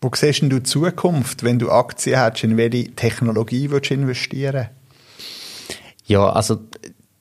Wo 0.00 0.10
siehst 0.12 0.42
du 0.42 0.48
die 0.48 0.62
Zukunft, 0.64 1.44
wenn 1.44 1.60
du 1.60 1.70
Aktien 1.70 2.18
hast, 2.18 2.42
in 2.42 2.56
welche 2.56 2.90
Technologie 2.96 3.70
willst 3.70 3.90
du 3.90 3.94
investieren? 3.94 4.66
Ja, 6.06 6.28
also 6.28 6.58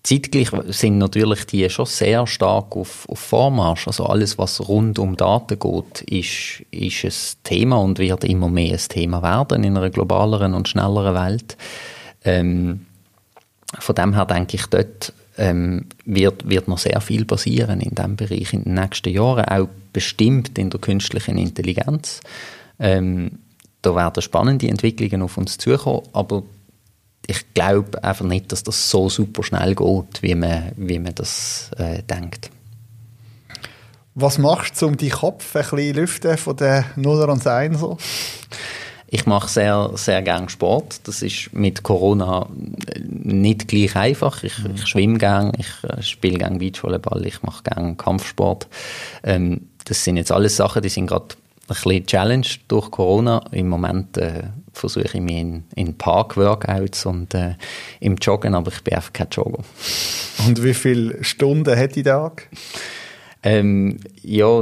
Zeitgleich 0.10 0.50
sind 0.70 0.98
natürlich 0.98 1.46
die 1.46 1.70
schon 1.70 1.86
sehr 1.86 2.26
stark 2.26 2.76
auf, 2.76 3.08
auf 3.08 3.20
Vormarsch. 3.20 3.86
Also 3.86 4.08
alles, 4.08 4.40
was 4.40 4.68
rund 4.68 4.98
um 4.98 5.16
Daten 5.16 5.60
geht, 5.60 6.02
ist, 6.02 6.66
ist 6.72 7.04
ein 7.06 7.44
Thema 7.44 7.78
und 7.78 8.00
wird 8.00 8.24
immer 8.24 8.50
mehr 8.50 8.74
ein 8.74 8.90
Thema 8.90 9.22
werden 9.22 9.64
in 9.64 9.78
einer 9.78 9.92
globaleren 9.92 10.56
und 10.56 10.68
schnelleren 10.68 11.14
Welt. 11.14 11.58
Ähm, 12.26 12.88
von 13.78 13.94
dem 13.94 14.16
her 14.16 14.26
denke 14.26 14.58
ich, 14.58 14.66
dort 14.66 15.14
ähm, 15.38 15.86
wird, 16.06 16.50
wird 16.50 16.68
noch 16.68 16.80
sehr 16.80 17.02
viel 17.02 17.26
passieren 17.26 17.80
in 17.80 17.94
diesem 17.94 18.16
Bereich 18.16 18.52
in 18.54 18.64
den 18.64 18.74
nächsten 18.74 19.14
Jahren, 19.14 19.46
auch 19.46 19.70
bestimmt 19.94 20.58
in 20.58 20.72
der 20.72 20.80
künstlichen 20.80 21.38
Intelligenz. 21.38 22.22
Ähm, 22.80 23.38
da 23.84 23.94
werden 23.94 24.24
spannende 24.24 24.70
Entwicklungen 24.70 25.22
auf 25.22 25.38
uns 25.38 25.60
zukommen, 25.60 26.08
aber 26.14 26.42
ich 27.30 27.54
glaube 27.54 28.04
einfach 28.04 28.26
nicht, 28.26 28.52
dass 28.52 28.64
das 28.64 28.90
so 28.90 29.08
super 29.08 29.44
schnell 29.44 29.76
geht, 29.76 30.22
wie 30.24 30.34
man, 30.34 30.72
wie 30.76 30.98
man 30.98 31.14
das 31.14 31.70
äh, 31.78 32.02
denkt. 32.02 32.50
Was 34.16 34.40
machst 34.40 34.82
du, 34.82 34.88
um 34.88 34.98
deinen 34.98 35.12
Kopf 35.12 35.56
ein 35.56 35.62
bisschen 35.62 35.96
lüften 35.96 36.38
von 36.38 36.58
den 36.58 36.86
Nuller 36.96 37.30
und 37.30 37.46
Einser? 37.46 37.98
Ich 39.08 39.28
mache 39.28 39.48
sehr, 39.48 39.92
sehr 39.94 40.22
gerne 40.24 40.50
Sport. 40.50 41.08
Das 41.08 41.22
ist 41.22 41.54
mit 41.54 41.84
Corona 41.84 42.48
nicht 43.00 43.68
gleich 43.68 43.96
einfach. 43.96 44.44
Ich, 44.44 44.54
ich 44.74 44.88
schwimme 44.88 45.20
gerne, 45.20 45.52
ich 45.58 45.90
äh, 45.90 46.02
spiele 46.02 46.40
gerne 46.40 46.58
Beachvolleyball, 46.58 47.26
ich 47.28 47.44
mache 47.44 47.64
gerne 47.64 47.96
Kampfsport. 47.96 48.68
Ähm, 49.24 49.70
das 49.86 50.04
sind 50.04 50.18
jetzt 50.18 50.32
alles 50.32 50.56
Sachen, 50.58 50.82
die 50.82 50.90
sind 50.90 51.08
gerade 51.08 51.28
ein 51.28 51.68
bisschen 51.68 52.06
Challenge 52.08 52.48
durch 52.68 52.90
Corona. 52.90 53.44
Im 53.52 53.70
Moment 53.70 54.18
äh, 54.18 54.44
versuche 54.74 55.06
ich 55.06 55.22
mich 55.22 55.38
in, 55.38 55.64
in 55.76 55.98
Park-Workouts 55.98 57.06
und 57.06 57.34
äh, 57.34 57.56
im 58.00 58.16
Joggen, 58.16 58.56
aber 58.56 58.72
ich 58.72 58.84
bin 58.84 58.96
einfach 58.96 59.14
kein 59.14 59.28
Jogger. 59.32 59.64
Und 60.46 60.64
wie 60.64 60.74
viele 60.74 61.24
Stunden 61.24 61.78
hat 61.78 61.96
die 61.96 62.04
Tag? 62.04 62.48
Ähm, 63.42 64.00
ja, 64.22 64.62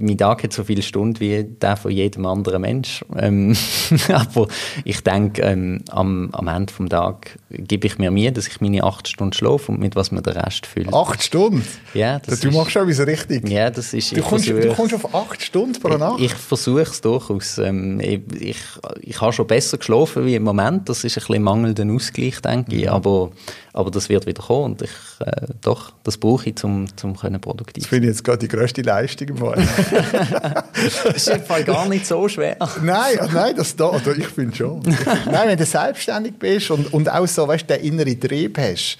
mein 0.00 0.18
Tag 0.18 0.42
hat 0.42 0.52
so 0.52 0.64
viele 0.64 0.82
Stunden 0.82 1.20
wie 1.20 1.44
der 1.44 1.76
von 1.76 1.90
jedem 1.90 2.26
anderen 2.26 2.62
Mensch. 2.62 3.04
Ähm, 3.16 3.56
aber 4.12 4.48
ich 4.84 5.00
denke, 5.02 5.42
ähm, 5.42 5.80
am, 5.90 6.30
am 6.32 6.48
Ende 6.48 6.72
des 6.72 6.88
Tages 6.88 7.32
gebe 7.50 7.86
ich 7.86 7.98
mir 7.98 8.10
Mühe, 8.10 8.32
dass 8.32 8.46
ich 8.46 8.60
meine 8.60 8.82
acht 8.84 9.08
Stunden 9.08 9.32
schlafe 9.32 9.72
und 9.72 9.80
mit 9.80 9.96
was 9.96 10.10
man 10.10 10.22
den 10.22 10.34
Rest 10.34 10.66
füllt. 10.66 10.92
Acht 10.92 11.22
Stunden? 11.22 11.64
Ja. 11.94 12.18
Das 12.18 12.40
du 12.40 12.48
ist, 12.48 12.54
machst 12.54 12.72
schon 12.72 12.88
etwas 12.88 13.06
richtig. 13.06 13.48
Ja, 13.48 13.70
das 13.70 13.94
ist... 13.94 14.16
Du, 14.16 14.20
kommst, 14.22 14.48
du 14.48 14.74
kommst 14.74 14.94
auf 14.94 15.14
acht 15.14 15.42
Stunden 15.42 15.80
pro 15.80 15.96
Nacht? 15.96 16.20
Ich, 16.20 16.26
ich 16.26 16.34
versuche 16.34 16.82
es 16.82 17.00
durchaus. 17.00 17.58
Ähm, 17.58 18.00
ich, 18.00 18.20
ich, 18.38 18.58
ich 19.00 19.20
habe 19.20 19.32
schon 19.32 19.46
besser 19.46 19.78
geschlafen 19.78 20.26
wie 20.26 20.34
im 20.34 20.42
Moment. 20.42 20.88
Das 20.88 21.04
ist 21.04 21.16
ein 21.16 21.26
bisschen 21.26 21.42
mangelnder 21.42 21.86
Ausgleich, 21.94 22.40
denke 22.40 22.74
ich. 22.74 22.84
Mhm. 22.84 22.90
Aber, 22.90 23.30
aber 23.72 23.90
das 23.90 24.08
wird 24.08 24.26
wieder 24.26 24.42
kommen 24.42 24.72
und 24.72 24.82
ich, 24.82 24.90
äh, 25.20 25.46
doch, 25.60 25.92
das 26.04 26.18
brauche 26.18 26.50
ich, 26.50 26.62
um, 26.64 26.86
um 27.02 27.14
produktiv 27.14 27.84
Das 27.84 27.86
finde 27.86 28.08
ich 28.08 28.14
jetzt 28.14 28.24
gerade 28.24 28.38
die 28.38 28.48
grösste 28.48 28.82
Leistung 28.82 29.28
im 29.28 29.36
Fall. 29.38 29.66
das 31.04 31.14
ist 31.16 31.28
im 31.28 31.42
Fall 31.42 31.64
gar 31.64 31.88
nicht 31.88 32.06
so 32.06 32.28
schwer. 32.28 32.56
Nein, 32.82 33.18
nein, 33.32 33.54
das 33.56 33.76
da, 33.76 33.90
also 33.90 34.12
ich 34.12 34.28
finde 34.28 34.56
schon. 34.56 34.82
nein, 35.26 35.48
wenn 35.48 35.58
du 35.58 35.64
selbstständig 35.64 36.38
bist 36.38 36.70
und, 36.70 36.92
und 36.92 37.10
auch 37.10 37.26
so, 37.26 37.46
weißt, 37.46 37.68
den 37.68 37.80
inneren 37.80 38.20
Trieb 38.20 38.58
hast, 38.58 38.98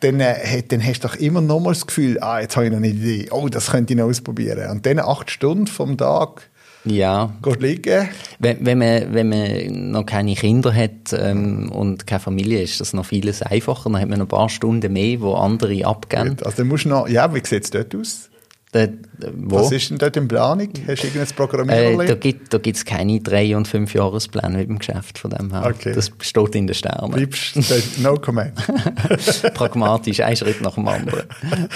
dann, 0.00 0.20
äh, 0.20 0.62
dann 0.66 0.84
hast 0.84 1.04
du 1.04 1.08
doch 1.08 1.16
immer 1.16 1.40
noch 1.40 1.60
mal 1.60 1.72
das 1.72 1.86
Gefühl, 1.86 2.18
ah, 2.20 2.40
jetzt 2.40 2.56
habe 2.56 2.66
ich 2.66 2.72
noch 2.72 2.78
eine 2.78 2.88
Idee, 2.88 3.28
oh, 3.30 3.48
das 3.48 3.70
könnte 3.70 3.92
ich 3.94 3.98
noch 3.98 4.06
ausprobieren. 4.06 4.70
Und 4.70 4.86
dann 4.86 4.98
acht 4.98 5.30
Stunden 5.30 5.66
vom 5.66 5.96
Tag 5.96 6.50
ja. 6.84 7.32
Gehst 7.42 7.60
liegen? 7.60 8.08
Wenn, 8.38 8.66
wenn, 8.66 8.78
man, 8.78 9.14
wenn 9.14 9.28
man 9.28 9.90
noch 9.90 10.04
keine 10.04 10.34
Kinder 10.34 10.74
hat 10.74 11.12
ähm, 11.12 11.72
und 11.72 12.06
keine 12.06 12.20
Familie, 12.20 12.62
ist 12.62 12.80
das 12.80 12.92
noch 12.92 13.06
vieles 13.06 13.42
einfacher. 13.42 13.90
Dann 13.90 14.00
hat 14.00 14.08
man 14.08 14.18
noch 14.18 14.26
ein 14.26 14.28
paar 14.28 14.48
Stunden 14.50 14.92
mehr, 14.92 15.20
wo 15.20 15.34
andere 15.34 15.84
abgeben. 15.86 16.36
Also 16.44 16.58
dann 16.58 16.68
musst 16.68 16.84
du 16.84 16.90
noch, 16.90 17.08
ja, 17.08 17.34
wie 17.34 17.40
sieht 17.44 17.64
es 17.64 17.70
dort 17.70 17.94
aus? 17.94 18.28
Da, 18.74 18.88
Was 19.34 19.70
ist 19.70 19.90
denn 19.90 19.98
dort 19.98 20.16
in 20.16 20.26
Planung? 20.26 20.68
Hast 20.88 21.04
du 21.04 21.06
irgendein 21.06 21.36
Programmierung? 21.36 22.00
Äh, 22.00 22.06
da 22.06 22.14
gibt 22.16 22.52
da 22.52 22.58
gibt's 22.58 22.84
keine 22.84 23.20
drei- 23.20 23.56
und 23.56 23.68
fünf 23.68 23.94
Jahrespläne 23.94 24.58
mit 24.58 24.68
dem 24.68 24.80
Geschäft 24.80 25.16
von 25.16 25.30
dem 25.30 25.52
her. 25.52 25.72
Okay. 25.72 25.92
Das 25.94 26.10
steht 26.20 26.56
in 26.56 26.66
den 26.66 26.74
Sternen. 26.74 27.12
Bleibst 27.12 27.56
no 28.00 28.16
comment. 28.16 28.52
Pragmatisch, 29.54 30.18
ein 30.18 30.36
Schritt 30.36 30.60
nach 30.60 30.74
dem 30.74 30.88
anderen. 30.88 31.22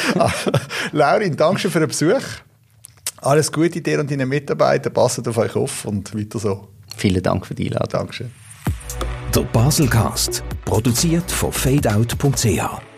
Laurin, 0.93 1.37
danke 1.37 1.61
schön 1.61 1.71
für 1.71 1.79
den 1.79 1.89
Besuch. 1.89 2.25
Alles 3.19 3.53
Gute 3.53 3.81
dir 3.81 4.01
und 4.01 4.11
deinen 4.11 4.29
Mitarbeitern. 4.29 4.93
Passt 4.93 5.27
auf 5.29 5.39
euch 5.39 5.55
auf 5.55 5.85
und 5.85 6.13
weiter 6.19 6.41
so. 6.41 6.67
Vielen 6.97 7.23
Dank 7.23 7.47
für 7.47 7.55
die 7.55 7.67
Einladung. 7.67 7.91
Dankeschön. 7.91 8.33
Der 9.33 9.43
Baselcast, 9.43 10.43
produziert 10.65 11.31
von 11.31 11.53
fadeout.ch. 11.53 12.98